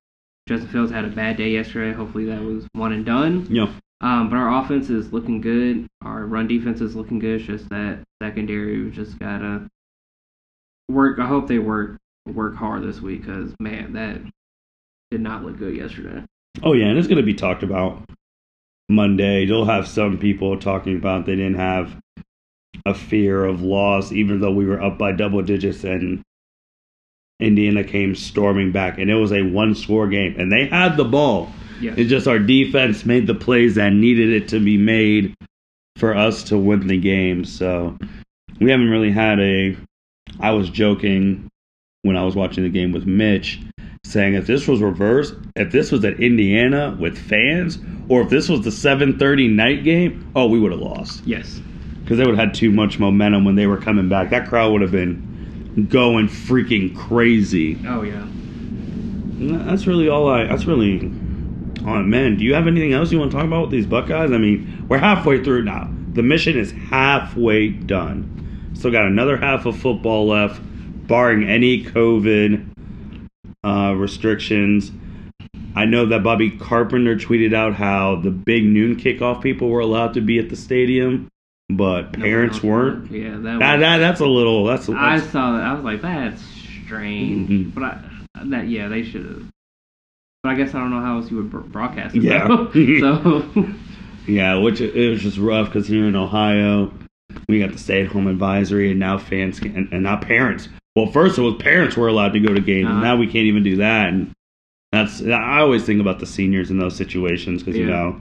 Justin 0.48 0.68
Fields 0.68 0.90
had 0.92 1.04
a 1.04 1.08
bad 1.08 1.36
day 1.36 1.50
yesterday. 1.50 1.92
Hopefully 1.92 2.24
that 2.26 2.40
was 2.40 2.66
one 2.72 2.92
and 2.92 3.04
done. 3.04 3.46
Know, 3.52 3.70
Um, 4.00 4.28
but 4.30 4.36
our 4.36 4.62
offense 4.62 4.90
is 4.90 5.12
looking 5.12 5.40
good. 5.40 5.86
Our 6.02 6.24
run 6.26 6.48
defense 6.48 6.80
is 6.80 6.96
looking 6.96 7.18
good. 7.18 7.40
It's 7.40 7.46
just 7.46 7.68
that 7.70 8.02
secondary, 8.22 8.82
we 8.82 8.90
just 8.90 9.18
gotta 9.18 9.68
work. 10.88 11.18
I 11.18 11.26
hope 11.26 11.46
they 11.48 11.58
work 11.58 11.98
work 12.26 12.54
hard 12.56 12.82
this 12.82 13.00
week 13.00 13.22
because 13.22 13.54
man, 13.60 13.92
that 13.94 14.20
did 15.10 15.20
not 15.20 15.44
look 15.44 15.58
good 15.58 15.76
yesterday. 15.76 16.24
oh 16.62 16.72
yeah, 16.72 16.86
and 16.86 16.98
it's 16.98 17.08
gonna 17.08 17.22
be 17.22 17.34
talked 17.34 17.62
about 17.62 18.02
Monday. 18.88 19.44
You'll 19.44 19.64
have 19.66 19.86
some 19.88 20.18
people 20.18 20.58
talking 20.58 20.96
about 20.96 21.26
they 21.26 21.36
didn't 21.36 21.54
have 21.56 21.96
a 22.84 22.94
fear 22.94 23.44
of 23.44 23.62
loss, 23.62 24.10
even 24.12 24.40
though 24.40 24.50
we 24.52 24.66
were 24.66 24.82
up 24.82 24.98
by 24.98 25.12
double 25.12 25.42
digits 25.42 25.84
and 25.84 26.22
Indiana 27.40 27.82
came 27.84 28.14
storming 28.14 28.72
back, 28.72 28.98
and 28.98 29.10
it 29.10 29.14
was 29.14 29.32
a 29.32 29.42
one-score 29.42 30.08
game, 30.08 30.34
and 30.38 30.50
they 30.50 30.66
had 30.66 30.96
the 30.96 31.04
ball. 31.04 31.50
Yes. 31.80 31.98
It's 31.98 32.10
just 32.10 32.28
our 32.28 32.38
defense 32.38 33.04
made 33.04 33.26
the 33.26 33.34
plays 33.34 33.74
that 33.74 33.92
needed 33.92 34.30
it 34.30 34.48
to 34.48 34.60
be 34.60 34.76
made 34.76 35.34
for 35.96 36.14
us 36.16 36.44
to 36.44 36.56
win 36.56 36.86
the 36.86 36.98
game. 36.98 37.44
So 37.44 37.98
we 38.60 38.70
haven't 38.70 38.90
really 38.90 39.10
had 39.10 39.40
a. 39.40 39.76
I 40.40 40.52
was 40.52 40.70
joking 40.70 41.48
when 42.02 42.16
I 42.16 42.24
was 42.24 42.36
watching 42.36 42.62
the 42.62 42.70
game 42.70 42.92
with 42.92 43.06
Mitch, 43.06 43.60
saying 44.04 44.34
if 44.34 44.46
this 44.46 44.68
was 44.68 44.80
reversed, 44.80 45.34
if 45.56 45.72
this 45.72 45.90
was 45.90 46.04
at 46.04 46.20
Indiana 46.20 46.96
with 46.98 47.18
fans, 47.18 47.78
or 48.08 48.22
if 48.22 48.30
this 48.30 48.48
was 48.48 48.62
the 48.62 48.70
7:30 48.70 49.50
night 49.50 49.84
game, 49.84 50.30
oh, 50.36 50.46
we 50.46 50.60
would 50.60 50.72
have 50.72 50.80
lost 50.80 51.22
yes. 51.26 51.60
because 52.02 52.18
they 52.18 52.24
would 52.24 52.36
have 52.36 52.48
had 52.48 52.54
too 52.54 52.70
much 52.70 52.98
momentum 52.98 53.44
when 53.44 53.56
they 53.56 53.66
were 53.66 53.78
coming 53.78 54.08
back. 54.08 54.30
That 54.30 54.48
crowd 54.48 54.72
would 54.72 54.82
have 54.82 54.92
been 54.92 55.31
going 55.88 56.28
freaking 56.28 56.96
crazy. 56.96 57.78
Oh 57.86 58.02
yeah. 58.02 58.26
That's 59.66 59.86
really 59.86 60.08
all 60.08 60.28
I. 60.28 60.46
That's 60.46 60.66
really. 60.66 60.98
Oh 61.84 62.02
man, 62.02 62.36
do 62.36 62.44
you 62.44 62.54
have 62.54 62.66
anything 62.66 62.92
else 62.92 63.10
you 63.10 63.18
want 63.18 63.32
to 63.32 63.36
talk 63.36 63.46
about 63.46 63.62
with 63.62 63.70
these 63.70 63.86
Buckeyes? 63.86 64.30
I 64.30 64.38
mean, 64.38 64.86
we're 64.88 64.98
halfway 64.98 65.42
through 65.42 65.64
now. 65.64 65.90
The 66.12 66.22
mission 66.22 66.56
is 66.56 66.70
halfway 66.70 67.70
done. 67.70 68.70
Still 68.74 68.92
got 68.92 69.06
another 69.06 69.36
half 69.36 69.66
of 69.66 69.78
football 69.78 70.28
left, 70.28 70.60
barring 71.06 71.48
any 71.48 71.82
COVID 71.84 72.68
uh, 73.64 73.94
restrictions. 73.96 74.92
I 75.74 75.86
know 75.86 76.04
that 76.06 76.22
Bobby 76.22 76.50
Carpenter 76.50 77.16
tweeted 77.16 77.54
out 77.54 77.74
how 77.74 78.16
the 78.16 78.30
big 78.30 78.64
noon 78.64 78.96
kickoff 78.96 79.42
people 79.42 79.68
were 79.68 79.80
allowed 79.80 80.14
to 80.14 80.20
be 80.20 80.38
at 80.38 80.50
the 80.50 80.56
stadium, 80.56 81.28
but 81.76 82.12
parents 82.12 82.62
weren't. 82.62 83.10
Yeah, 83.10 83.30
that. 83.36 83.58
That, 83.58 83.72
was, 83.74 83.80
that 83.80 83.98
that's 83.98 84.20
a 84.20 84.26
little. 84.26 84.64
That's, 84.64 84.88
I 84.88 85.18
saw 85.20 85.52
that. 85.52 85.62
I 85.62 85.72
was 85.74 85.84
like, 85.84 86.02
that's 86.02 86.42
strange. 86.86 87.48
Mhm. 87.48 87.74
But 87.74 87.84
I, 87.84 88.00
that 88.46 88.68
yeah, 88.68 88.88
they 88.88 89.02
should 89.02 89.24
have. 89.24 89.48
But 90.42 90.50
I 90.50 90.54
guess 90.56 90.74
I 90.74 90.78
don't 90.80 90.90
know 90.90 91.00
how 91.00 91.18
else 91.18 91.30
you 91.30 91.36
would 91.38 91.72
broadcast 91.72 92.16
it. 92.16 92.22
Yeah. 92.22 92.48
though. 92.48 92.70
so 93.54 93.66
Yeah, 94.26 94.56
which 94.58 94.80
it 94.80 95.08
was 95.10 95.22
just 95.22 95.38
rough 95.38 95.66
because 95.68 95.86
here 95.86 96.06
in 96.06 96.16
Ohio, 96.16 96.92
we 97.48 97.60
got 97.60 97.72
the 97.72 97.78
stay-at-home 97.78 98.26
advisory, 98.26 98.90
and 98.90 99.00
now 99.00 99.18
fans 99.18 99.58
can, 99.60 99.74
and, 99.76 99.92
and 99.92 100.02
now 100.02 100.16
parents. 100.16 100.68
Well, 100.96 101.06
first 101.06 101.38
it 101.38 101.42
was 101.42 101.54
parents 101.60 101.96
were 101.96 102.08
allowed 102.08 102.32
to 102.34 102.40
go 102.40 102.52
to 102.52 102.60
games, 102.60 102.88
Uh-huh. 102.88 103.00
now 103.00 103.16
we 103.16 103.26
can't 103.26 103.46
even 103.46 103.62
do 103.62 103.76
that. 103.76 104.08
And 104.08 104.32
that's 104.90 105.22
I 105.22 105.60
always 105.60 105.84
think 105.84 106.00
about 106.00 106.18
the 106.18 106.26
seniors 106.26 106.70
in 106.70 106.78
those 106.78 106.94
situations 106.96 107.62
because 107.62 107.78
you 107.78 107.86
know, 107.86 108.20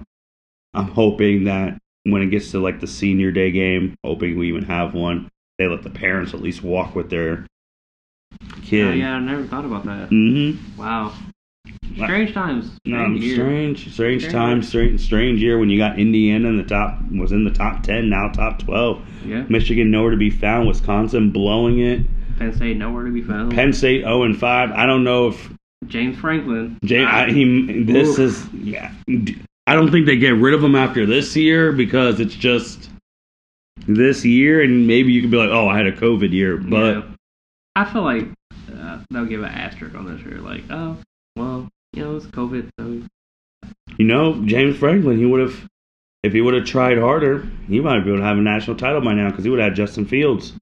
I'm 0.73 0.87
hoping 0.87 1.43
that 1.45 1.77
when 2.03 2.21
it 2.21 2.27
gets 2.27 2.51
to 2.51 2.59
like 2.59 2.79
the 2.79 2.87
senior 2.87 3.31
day 3.31 3.51
game, 3.51 3.95
hoping 4.03 4.37
we 4.37 4.47
even 4.49 4.63
have 4.63 4.93
one, 4.93 5.29
they 5.57 5.67
let 5.67 5.83
the 5.83 5.89
parents 5.89 6.33
at 6.33 6.41
least 6.41 6.63
walk 6.63 6.95
with 6.95 7.09
their 7.09 7.45
kid. 8.63 8.87
Oh, 8.87 8.91
yeah, 8.91 9.13
I 9.15 9.19
never 9.19 9.43
thought 9.45 9.65
about 9.65 9.85
that. 9.85 10.09
Mm-hmm. 10.09 10.79
Wow. 10.81 11.13
Strange 11.95 12.33
times. 12.33 12.71
No, 12.85 12.97
Strange 13.03 13.21
year. 13.23 13.35
strange, 13.35 13.93
strange 13.93 14.21
Strange. 14.21 14.33
time, 14.33 14.63
strange, 14.63 15.01
strange 15.01 15.41
year 15.41 15.59
when 15.59 15.69
you 15.69 15.77
got 15.77 15.99
Indiana 15.99 16.47
in 16.47 16.57
the 16.57 16.63
top 16.63 16.97
was 17.11 17.31
in 17.33 17.43
the 17.43 17.51
top 17.51 17.83
ten, 17.83 18.09
now 18.09 18.29
top 18.29 18.59
twelve. 18.59 19.01
Yeah. 19.25 19.43
Michigan 19.49 19.91
nowhere 19.91 20.11
to 20.11 20.17
be 20.17 20.29
found. 20.29 20.67
Wisconsin 20.67 21.31
blowing 21.31 21.79
it. 21.79 22.01
Penn 22.39 22.53
State 22.53 22.77
nowhere 22.77 23.03
to 23.05 23.11
be 23.11 23.21
found. 23.21 23.53
Penn 23.53 23.73
State 23.73 24.01
zero 24.03 24.23
and 24.23 24.39
five. 24.39 24.71
I 24.71 24.85
don't 24.85 25.03
know 25.03 25.27
if 25.27 25.51
James 25.85 26.17
Franklin. 26.17 26.79
James, 26.83 27.09
I, 27.11 27.29
he 27.29 27.83
this 27.83 28.17
Oof. 28.17 28.19
is 28.19 28.53
yeah. 28.53 28.91
I 29.67 29.75
don't 29.75 29.91
think 29.91 30.05
they 30.05 30.17
get 30.17 30.35
rid 30.35 30.53
of 30.53 30.63
him 30.63 30.75
after 30.75 31.05
this 31.05 31.35
year 31.35 31.71
because 31.71 32.19
it's 32.19 32.35
just 32.35 32.89
this 33.87 34.25
year, 34.25 34.61
and 34.61 34.87
maybe 34.87 35.11
you 35.11 35.21
could 35.21 35.31
be 35.31 35.37
like, 35.37 35.49
oh, 35.49 35.67
I 35.67 35.77
had 35.77 35.87
a 35.87 35.91
COVID 35.91 36.31
year, 36.31 36.57
but 36.57 36.95
Yeah. 36.95 37.03
I 37.75 37.85
feel 37.85 38.01
like 38.03 38.27
uh, 38.75 38.99
they'll 39.09 39.25
give 39.25 39.43
an 39.43 39.51
asterisk 39.51 39.95
on 39.95 40.05
this 40.05 40.25
year. 40.25 40.39
Like, 40.39 40.63
oh, 40.69 40.97
well, 41.35 41.69
you 41.93 42.03
know, 42.03 42.17
it's 42.17 42.25
COVID, 42.27 42.69
so 42.79 43.07
you 43.97 44.05
know, 44.05 44.43
James 44.45 44.77
Franklin, 44.77 45.17
he 45.17 45.25
would 45.25 45.41
have. 45.41 45.67
If 46.23 46.33
he 46.33 46.41
would 46.41 46.53
have 46.53 46.65
tried 46.65 46.99
harder, 46.99 47.47
he 47.67 47.79
might 47.79 48.01
be 48.01 48.09
able 48.09 48.19
to 48.19 48.23
have 48.25 48.37
a 48.37 48.41
national 48.41 48.77
title 48.77 49.01
by 49.01 49.13
now 49.13 49.29
because 49.29 49.43
he 49.43 49.49
would 49.49 49.59
have 49.59 49.69
had 49.69 49.75
Justin 49.75 50.05
Fields. 50.05 50.53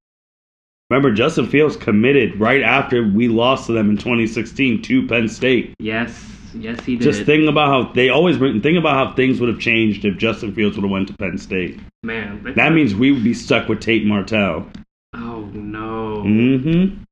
Remember, 0.90 1.12
Justin 1.12 1.48
Fields 1.48 1.76
committed 1.76 2.40
right 2.40 2.62
after 2.62 3.06
we 3.06 3.28
lost 3.28 3.66
to 3.68 3.74
them 3.74 3.90
in 3.90 3.98
2016 3.98 4.82
to 4.84 5.08
Penn 5.08 5.28
State. 5.28 5.74
yes, 5.78 6.26
yes, 6.54 6.84
he 6.86 6.96
did. 6.96 7.04
Just 7.04 7.24
think 7.24 7.48
about 7.50 7.68
how 7.68 7.92
they 7.94 8.10
always 8.10 8.38
bring- 8.38 8.62
think 8.62 8.78
about 8.78 8.94
how 9.08 9.14
things 9.16 9.40
would 9.40 9.50
have 9.50 9.60
changed 9.60 10.06
if 10.06 10.18
Justin 10.18 10.54
Fields 10.54 10.76
would 10.78 10.84
have 10.84 10.92
went 10.92 11.08
to 11.08 11.14
Penn 11.18 11.38
State. 11.38 11.80
Man, 12.04 12.42
they- 12.44 12.54
That 12.54 12.74
means 12.74 12.96
we 12.96 13.12
would 13.12 13.24
be 13.24 13.34
stuck 13.34 13.68
with 13.70 13.80
Tate 13.80 14.06
Martell. 14.06 14.68
Oh 15.14 15.50
no. 15.54 16.24
Mm-hmm. 16.26 17.04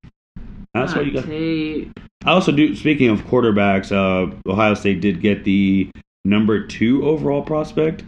That's 0.74 0.92
Not 0.94 0.98
what 0.98 1.06
you 1.08 1.14
got. 1.14 1.26
Tate. 1.26 1.92
I 2.26 2.32
also 2.32 2.52
do. 2.52 2.76
Speaking 2.76 3.10
of 3.10 3.22
quarterbacks, 3.26 3.92
uh, 3.92 4.32
Ohio 4.50 4.74
State 4.74 5.02
did 5.02 5.22
get 5.22 5.44
the 5.44 5.90
number 6.26 6.66
two 6.68 7.06
overall 7.06 7.42
prospect 7.42 8.04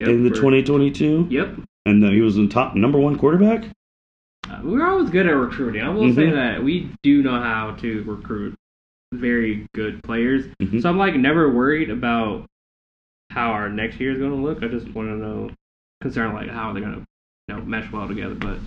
Yep, 0.00 0.08
in 0.08 0.16
the 0.24 0.30
we're- 0.30 0.36
2022, 0.40 1.26
Yep. 1.30 1.58
and 1.86 2.04
uh, 2.04 2.10
he 2.10 2.20
was 2.20 2.36
the 2.36 2.46
top 2.46 2.74
number 2.76 2.98
one 2.98 3.16
quarterback. 3.18 3.64
Uh, 4.48 4.60
we're 4.62 4.86
always 4.86 5.10
good 5.10 5.26
at 5.26 5.32
recruiting. 5.36 5.82
I 5.82 5.88
will 5.88 6.12
say 6.14 6.26
Mhm. 6.26 6.32
that 6.34 6.62
we 6.62 6.88
do 7.02 7.22
know 7.22 7.40
how 7.40 7.72
to 7.80 8.02
recruit 8.06 8.54
very 9.18 9.66
good 9.74 10.02
players. 10.02 10.46
Mhm. 10.60 10.82
So 10.82 10.88
I'm 10.88 10.98
like 10.98 11.14
never 11.16 11.50
worried 11.52 11.90
about 11.90 12.46
how 13.30 13.50
our 13.50 13.68
next 13.68 14.00
year 14.00 14.12
is 14.12 14.18
going 14.18 14.30
to 14.30 14.36
look. 14.36 14.62
I 14.62 14.68
just 14.68 14.88
want 14.94 15.08
to 15.08 15.16
know, 15.16 15.50
concerned 16.00 16.34
like 16.34 16.48
how 16.48 16.72
they're 16.72 16.82
going 16.82 16.94
to, 16.94 17.04
you 17.48 17.56
know, 17.56 17.62
mesh 17.62 17.90
well 17.92 18.06
together. 18.06 18.34
But 18.34 18.58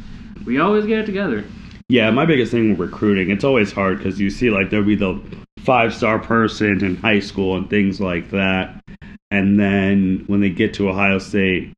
we 0.45 0.59
always 0.59 0.85
get 0.85 0.99
it 0.99 1.05
together. 1.05 1.43
Yeah, 1.89 2.11
my 2.11 2.25
biggest 2.25 2.51
thing 2.51 2.71
with 2.71 2.79
recruiting, 2.79 3.29
it's 3.29 3.45
always 3.45 3.71
hard 3.71 3.97
because 3.97 4.19
you 4.19 4.29
see 4.29 4.49
like 4.49 4.69
there'll 4.69 4.85
be 4.85 4.95
the 4.95 5.21
five 5.59 5.93
star 5.93 6.19
person 6.19 6.83
in 6.83 6.97
high 6.97 7.19
school 7.19 7.55
and 7.55 7.69
things 7.69 8.01
like 8.01 8.31
that, 8.31 8.83
and 9.31 9.57
then 9.57 10.25
when 10.27 10.41
they 10.41 10.49
get 10.49 10.73
to 10.75 10.89
Ohio 10.89 11.19
State, 11.19 11.71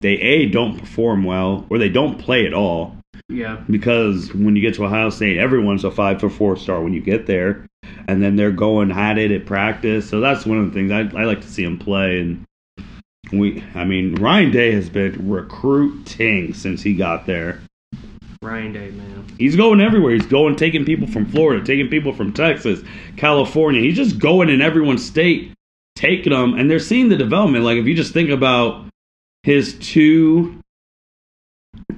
they 0.00 0.14
a 0.14 0.46
don't 0.46 0.78
perform 0.78 1.24
well 1.24 1.66
or 1.68 1.76
they 1.78 1.90
don't 1.90 2.18
play 2.18 2.46
at 2.46 2.54
all 2.54 2.96
Yeah. 3.30 3.62
because 3.70 4.34
when 4.34 4.56
you 4.56 4.62
get 4.62 4.74
to 4.74 4.84
Ohio 4.84 5.10
State, 5.10 5.38
everyone's 5.38 5.84
a 5.84 5.90
five 5.90 6.20
to 6.20 6.28
four 6.28 6.56
star 6.56 6.82
when 6.82 6.92
you 6.92 7.00
get 7.00 7.26
there, 7.26 7.66
and 8.08 8.22
then 8.22 8.36
they're 8.36 8.50
going 8.50 8.90
at 8.90 9.18
it 9.18 9.30
at 9.30 9.46
practice. 9.46 10.08
So 10.08 10.20
that's 10.20 10.44
one 10.44 10.58
of 10.58 10.66
the 10.66 10.72
things 10.72 10.90
I, 10.90 11.00
I 11.18 11.24
like 11.24 11.40
to 11.42 11.48
see 11.48 11.64
them 11.64 11.78
play. 11.78 12.20
And 12.20 12.44
we, 13.32 13.64
I 13.74 13.84
mean, 13.84 14.16
Ryan 14.16 14.50
Day 14.50 14.72
has 14.72 14.90
been 14.90 15.28
recruiting 15.28 16.52
since 16.54 16.82
he 16.82 16.94
got 16.94 17.26
there. 17.26 17.60
Ryan 18.42 18.72
Day, 18.72 18.90
man. 18.90 19.26
He's 19.38 19.54
going 19.54 19.80
everywhere. 19.80 20.12
He's 20.14 20.26
going 20.26 20.56
taking 20.56 20.84
people 20.84 21.06
from 21.06 21.26
Florida, 21.26 21.64
taking 21.64 21.88
people 21.88 22.12
from 22.12 22.32
Texas, 22.32 22.80
California. 23.16 23.80
He's 23.82 23.96
just 23.96 24.18
going 24.18 24.48
in 24.48 24.60
everyone's 24.60 25.04
state, 25.04 25.52
taking 25.94 26.32
them, 26.32 26.54
and 26.54 26.70
they're 26.70 26.78
seeing 26.78 27.08
the 27.08 27.16
development. 27.16 27.64
Like 27.64 27.76
if 27.76 27.86
you 27.86 27.94
just 27.94 28.12
think 28.12 28.30
about 28.30 28.86
his 29.42 29.78
two 29.78 30.59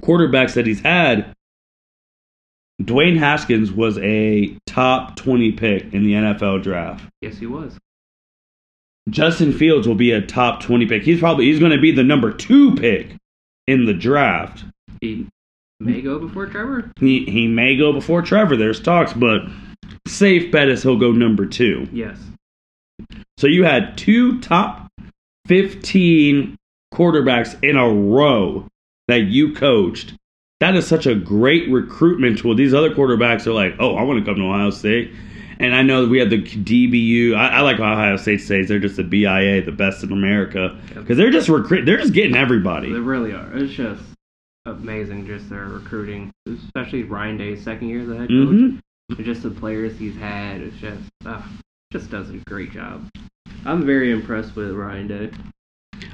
quarterbacks 0.05 0.55
that 0.55 0.67
he's 0.67 0.81
had, 0.81 1.35
Dwayne 2.81 3.19
Haskins 3.19 3.71
was 3.71 3.99
a 3.99 4.57
top 4.67 5.17
20 5.17 5.53
pick 5.53 5.93
in 5.93 6.05
the 6.05 6.12
NFL 6.12 6.62
draft. 6.62 7.05
Yes, 7.21 7.38
he 7.38 7.47
was. 7.47 7.79
Justin 9.11 9.53
Fields 9.53 9.87
will 9.87 9.95
be 9.95 10.12
a 10.12 10.21
top 10.21 10.61
20 10.61 10.87
pick. 10.87 11.03
He's 11.03 11.21
probably 11.21 11.47
he's 11.47 11.59
going 11.59 11.73
to 11.73 11.81
be 11.81 11.93
the 11.93 12.05
number 12.05 12.33
2 12.33 12.77
pick 12.77 13.17
in 13.67 13.85
the 13.85 13.95
draft. 13.95 14.65
He 15.01 15.27
may 15.81 16.01
go 16.01 16.19
before 16.19 16.47
Trevor. 16.47 16.93
He 17.01 17.25
he 17.25 17.49
may 17.49 17.77
go 17.77 17.93
before 17.93 18.23
Trevor. 18.23 18.57
There's 18.57 18.81
talks, 18.81 19.12
but 19.12 19.43
safe 20.07 20.51
bet 20.53 20.69
is 20.69 20.83
he'll 20.83 20.99
go 20.99 21.12
number 21.12 21.47
two. 21.47 21.88
Yes. 21.93 22.19
So 23.38 23.47
you 23.47 23.65
had 23.65 23.97
two 23.99 24.41
top 24.41 24.88
15 25.47 26.57
quarterbacks 26.95 27.61
in 27.65 27.77
a 27.77 27.88
row 27.88 28.67
that 29.12 29.31
you 29.31 29.55
coached. 29.55 30.14
That 30.61 30.75
is 30.77 30.87
such 30.87 31.07
a 31.07 31.14
great 31.14 31.68
recruitment 31.70 32.38
tool. 32.38 32.55
These 32.55 32.72
other 32.72 32.94
quarterbacks 32.94 33.46
are 33.46 33.53
like, 33.53 33.75
oh, 33.79 33.96
I 33.96 34.03
want 34.03 34.20
to 34.20 34.25
come 34.25 34.37
to 34.40 34.46
Ohio 34.46 34.70
State. 34.70 35.12
And 35.59 35.75
I 35.75 35.83
know 35.83 36.03
that 36.03 36.09
we 36.09 36.18
have 36.18 36.31
the 36.31 36.42
DBU. 36.42 37.37
I, 37.37 37.48
I 37.48 37.61
like 37.61 37.79
Ohio 37.79 38.16
State 38.16 38.40
says 38.40 38.68
they're 38.68 38.79
just 38.79 38.96
the 38.96 39.05
BIA, 39.05 39.62
the 39.62 39.72
best 39.72 40.03
in 40.03 40.12
America, 40.12 40.77
because 40.94 41.16
they're 41.16 41.31
just 41.31 41.48
recruit. 41.48 41.85
They're 41.85 41.98
just 41.98 42.12
getting 42.14 42.37
everybody. 42.37 42.92
They 42.92 42.98
really 42.98 43.33
are. 43.33 43.48
It's 43.57 43.72
just 43.72 44.03
amazing, 44.66 45.27
just 45.27 45.48
their 45.51 45.66
recruiting, 45.66 46.31
especially 46.48 47.03
Ryan 47.05 47.37
Day's 47.37 47.62
second 47.62 47.88
year 47.88 48.01
as 48.03 48.09
a 48.09 48.16
head 48.16 48.29
coach. 48.29 48.48
Mhm. 48.48 48.81
Just 49.25 49.42
the 49.42 49.51
players 49.51 49.98
he's 49.98 50.16
had. 50.16 50.61
It's 50.62 50.77
just, 50.79 51.11
uh, 51.27 51.42
just 51.92 52.11
does 52.11 52.31
a 52.31 52.38
great 52.46 52.72
job. 52.72 53.09
I'm 53.64 53.85
very 53.85 54.11
impressed 54.11 54.57
with 54.57 54.72
Ryan 54.72 55.07
Day. 55.09 55.31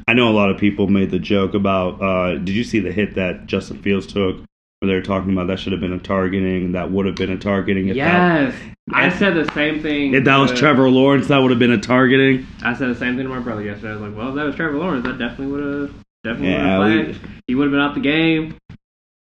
I 0.08 0.14
know 0.14 0.30
a 0.30 0.32
lot 0.32 0.48
of 0.48 0.56
people 0.56 0.88
made 0.88 1.10
the 1.10 1.18
joke 1.18 1.52
about. 1.52 2.00
Uh, 2.00 2.38
did 2.38 2.48
you 2.48 2.64
see 2.64 2.80
the 2.80 2.90
hit 2.90 3.14
that 3.16 3.46
Justin 3.46 3.82
Fields 3.82 4.06
took? 4.06 4.36
Where 4.80 4.88
they 4.88 4.94
were 4.94 5.02
talking 5.02 5.32
about 5.32 5.48
that 5.48 5.58
should 5.58 5.72
have 5.72 5.82
been 5.82 5.92
a 5.92 5.98
targeting. 5.98 6.72
That 6.72 6.90
would 6.90 7.04
have 7.04 7.16
been 7.16 7.30
a 7.30 7.36
targeting. 7.36 7.88
If 7.88 7.96
yes, 7.96 8.54
I 8.90 9.10
said 9.10 9.34
the 9.34 9.52
same 9.52 9.82
thing. 9.82 10.14
If 10.14 10.24
that 10.24 10.38
was 10.38 10.58
Trevor 10.58 10.88
Lawrence, 10.88 11.28
that 11.28 11.38
would 11.38 11.50
have 11.50 11.58
been 11.58 11.72
a 11.72 11.80
targeting. 11.80 12.46
I 12.62 12.72
said 12.74 12.88
the 12.88 12.94
same 12.94 13.16
thing 13.16 13.24
to 13.24 13.28
my 13.28 13.40
brother 13.40 13.60
yesterday. 13.60 13.90
I 13.90 13.92
was 13.96 14.00
like, 14.02 14.16
"Well, 14.16 14.30
if 14.30 14.34
that 14.36 14.44
was 14.44 14.54
Trevor 14.54 14.78
Lawrence, 14.78 15.04
that 15.04 15.18
definitely 15.18 15.48
would 15.48 15.64
have, 15.64 15.94
definitely 16.24 16.52
Yeah, 16.52 16.78
would 16.78 17.08
have. 17.08 17.18
He 17.46 17.54
would 17.54 17.64
have 17.64 17.72
been 17.72 17.80
out 17.80 17.94
the 17.94 18.00
game." 18.00 18.54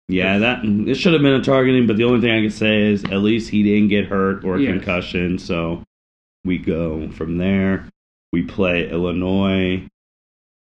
Yeah, 0.10 0.38
that 0.38 0.64
it 0.64 0.96
should 0.96 1.14
have 1.14 1.24
been 1.24 1.34
a 1.34 1.44
targeting, 1.44 1.88
but 1.88 1.98
the 1.98 2.04
only 2.04 2.22
thing 2.22 2.32
I 2.32 2.42
can 2.42 2.52
say 2.52 2.92
is 2.92 3.04
at 3.06 3.18
least 3.24 3.50
he 3.50 3.64
didn't 3.64 3.88
get 3.88 4.06
hurt 4.06 4.44
or 4.44 4.58
a 4.58 4.62
Yes. 4.62 4.74
concussion. 4.74 5.40
So 5.40 5.82
we 6.46 6.60
go 6.60 7.10
from 7.10 7.38
there. 7.40 7.86
We 8.32 8.44
play 8.44 8.90
Illinois 8.92 9.88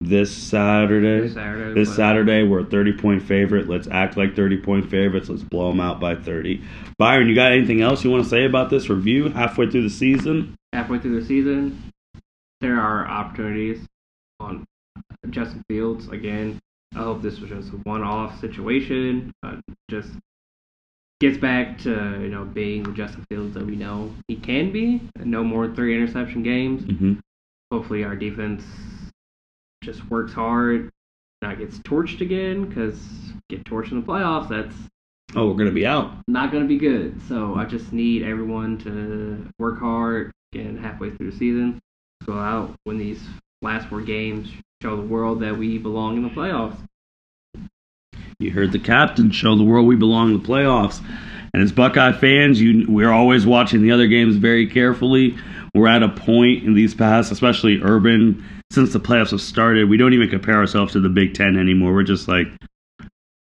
this 0.02 0.36
Saturday. 0.36 1.22
This 1.22 1.34
Saturday. 1.34 1.74
This 1.80 1.96
Saturday, 1.96 2.44
we're 2.44 2.62
a 2.62 2.66
30 2.66 2.94
point 2.94 3.24
favorite. 3.24 3.68
Let's 3.68 3.88
act 3.88 4.18
like 4.18 4.36
30 4.36 4.58
point 4.58 4.90
favorites. 4.90 5.30
Let's 5.30 5.44
blow 5.44 5.70
them 5.70 5.80
out 5.80 6.00
by 6.00 6.16
30. 6.16 6.64
Byron, 6.98 7.28
you 7.28 7.36
got 7.36 7.52
anything 7.52 7.82
else 7.82 8.04
you 8.04 8.12
want 8.12 8.24
to 8.24 8.30
say 8.30 8.46
about 8.46 8.70
this 8.70 8.90
review 8.90 9.30
halfway 9.30 9.70
through 9.70 9.84
the 9.84 9.90
season? 9.90 10.56
halfway 10.74 11.00
through 11.00 11.20
the 11.20 11.26
season, 11.26 11.92
there 12.62 12.80
are 12.80 13.08
opportunities 13.08 13.86
on 14.40 14.66
Justin 15.30 15.64
Fields 15.68 16.08
again. 16.10 16.60
I 16.96 17.00
hope 17.00 17.22
this 17.22 17.40
was 17.40 17.50
just 17.50 17.74
a 17.74 17.78
one-off 17.78 18.40
situation. 18.40 19.32
Uh, 19.44 19.58
just 19.90 20.10
gets 21.20 21.38
back 21.38 21.78
to 21.80 22.20
you 22.22 22.30
know 22.30 22.46
being 22.46 22.84
the 22.84 22.92
Justin 22.92 23.26
Fields 23.30 23.54
that 23.54 23.66
we 23.66 23.76
know 23.76 24.14
he 24.28 24.36
can 24.36 24.72
be. 24.72 25.02
No 25.18 25.44
more 25.44 25.74
three 25.74 25.96
interception 25.96 26.44
games. 26.44 26.84
Mm-hmm. 26.84 27.14
Hopefully, 27.72 28.04
our 28.04 28.16
defense 28.16 28.64
just 29.91 30.10
works 30.10 30.34
hard, 30.34 30.89
not 31.41 31.58
gets 31.58 31.80
torched 31.80 32.21
again. 32.21 32.65
Because 32.65 32.99
get 33.49 33.63
torched 33.63 33.91
in 33.91 34.02
the 34.02 34.06
playoffs, 34.06 34.49
that's 34.49 34.75
Oh, 35.36 35.47
we're 35.47 35.54
going 35.54 35.69
to 35.69 35.71
be 35.71 35.86
out. 35.86 36.12
not 36.28 36.52
going 36.52 36.63
to 36.63 36.67
be 36.67 36.78
good. 36.78 37.21
So 37.28 37.56
I 37.56 37.65
just 37.65 37.93
need 37.93 38.23
everyone 38.23 38.78
to 38.80 39.47
work 39.60 39.80
hard. 39.80 40.32
Again, 40.54 40.78
halfway 40.78 41.12
through 41.12 41.30
the 41.30 41.38
season, 41.38 41.80
go 42.25 42.34
out, 42.34 42.73
win 42.88 42.97
these 42.97 43.21
last 43.62 43.88
four 43.88 44.02
games, 44.02 44.49
show 44.82 44.95
the 44.95 45.04
world 45.04 45.41
that 45.41 45.56
we 45.56 45.78
belong 45.78 46.17
in 46.17 46.23
the 46.23 46.30
playoffs. 46.30 46.78
You 48.39 48.49
heard 48.52 48.71
the 48.71 48.80
captain 48.80 49.30
show 49.30 49.56
the 49.56 49.63
world 49.63 49.86
we 49.86 49.95
belong 49.95 50.34
in 50.34 50.41
the 50.41 50.47
playoffs. 50.47 51.02
And 51.54 51.62
as 51.62 51.71
Buckeye 51.71 52.13
fans, 52.13 52.60
you 52.60 52.86
we're 52.88 53.12
always 53.12 53.45
watching 53.45 53.84
the 53.84 53.91
other 53.91 54.08
games 54.08 54.38
very 54.38 54.65
carefully. 54.65 55.38
We're 55.80 55.88
at 55.88 56.04
a 56.04 56.10
point 56.10 56.65
in 56.65 56.74
these 56.74 56.94
past, 56.94 57.32
especially 57.32 57.80
Urban, 57.82 58.44
since 58.70 58.92
the 58.92 59.00
playoffs 59.00 59.32
have 59.32 59.39
started, 59.42 59.88
we 59.89 59.96
don't 59.96 60.13
even 60.13 60.30
compare 60.30 60.56
ourselves 60.56 60.92
to 60.94 61.00
the 61.00 61.08
Big 61.10 61.34
Ten 61.34 61.58
anymore. 61.58 61.94
We're 61.94 62.04
just 62.04 62.28
like, 62.28 62.48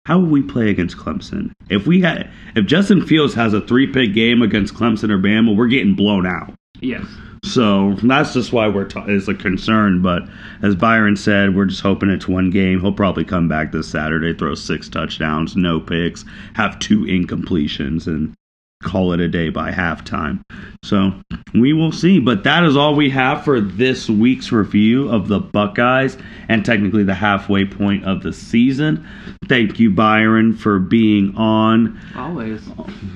how 0.06 0.20
would 0.20 0.30
we 0.30 0.42
play 0.44 0.70
against 0.70 0.98
Clemson? 0.98 1.52
If 1.70 1.88
we 1.88 2.02
had, 2.02 2.30
if 2.56 2.66
Justin 2.68 3.06
Fields 3.06 3.34
has 3.34 3.54
a 3.54 3.62
three 3.62 3.88
pick 3.88 4.14
game 4.14 4.42
against 4.42 4.74
Clemson 4.76 5.10
or 5.10 5.18
Bama, 5.18 5.56
we're 5.56 5.68
getting 5.68 5.96
blown 5.96 6.26
out. 6.28 6.54
Yes, 6.80 7.06
So 7.44 7.94
that's 8.04 8.34
just 8.34 8.54
why 8.54 8.68
we're 8.68 8.86
ta- 8.88 9.06
is 9.06 9.28
a 9.28 9.34
concern. 9.36 10.02
But 10.02 10.24
as 10.64 10.76
Byron 10.76 11.16
said, 11.16 11.56
we're 11.56 11.66
just 11.66 11.82
hoping 11.82 12.10
it's 12.10 12.28
one 12.28 12.50
game. 12.50 12.80
He'll 12.82 12.92
probably 12.94 13.24
come 13.26 13.48
back 13.48 13.72
this 13.72 13.88
Saturday, 13.88 14.34
throw 14.34 14.56
six 14.56 14.90
touchdowns, 14.90 15.56
no 15.56 15.80
picks, 15.80 16.26
have 16.56 16.80
two 16.80 17.02
incompletions, 17.02 18.08
and 18.08 18.34
call 18.82 19.14
it 19.14 19.20
a 19.20 19.28
day 19.28 19.50
by 19.50 19.72
halftime. 19.72 20.42
So 20.84 21.12
we 21.54 21.74
will 21.74 21.92
see. 21.92 22.20
But 22.20 22.44
that 22.44 22.64
is 22.64 22.76
all 22.76 22.96
we 22.96 23.10
have 23.12 23.44
for 23.44 23.62
this 23.62 24.10
week's 24.10 24.52
review 24.52 25.10
of 25.10 25.28
the 25.28 25.40
Buckeyes 25.40 26.18
and 26.50 26.66
technically 26.66 27.04
the 27.04 27.14
halfway 27.14 27.66
point 27.66 28.06
of 28.06 28.24
the 28.24 28.34
season. 28.34 29.08
Thank 29.48 29.80
you, 29.80 29.90
Byron, 29.90 30.54
for 30.54 30.80
being 30.80 31.36
on 31.36 32.00
always. 32.16 32.68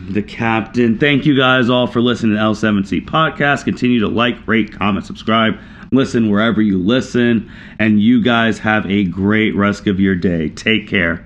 the 0.09 0.21
captain. 0.21 0.97
Thank 0.97 1.25
you 1.25 1.37
guys 1.37 1.69
all 1.69 1.87
for 1.87 2.01
listening 2.01 2.35
to 2.35 2.41
L7C 2.41 3.05
podcast. 3.05 3.65
Continue 3.65 3.99
to 4.01 4.07
like, 4.07 4.47
rate, 4.47 4.73
comment, 4.73 5.05
subscribe, 5.05 5.55
listen 5.91 6.29
wherever 6.29 6.61
you 6.61 6.77
listen, 6.77 7.51
and 7.79 8.01
you 8.01 8.21
guys 8.21 8.59
have 8.59 8.85
a 8.85 9.05
great 9.05 9.55
rest 9.55 9.87
of 9.87 9.99
your 9.99 10.15
day. 10.15 10.49
Take 10.49 10.87
care. 10.87 11.25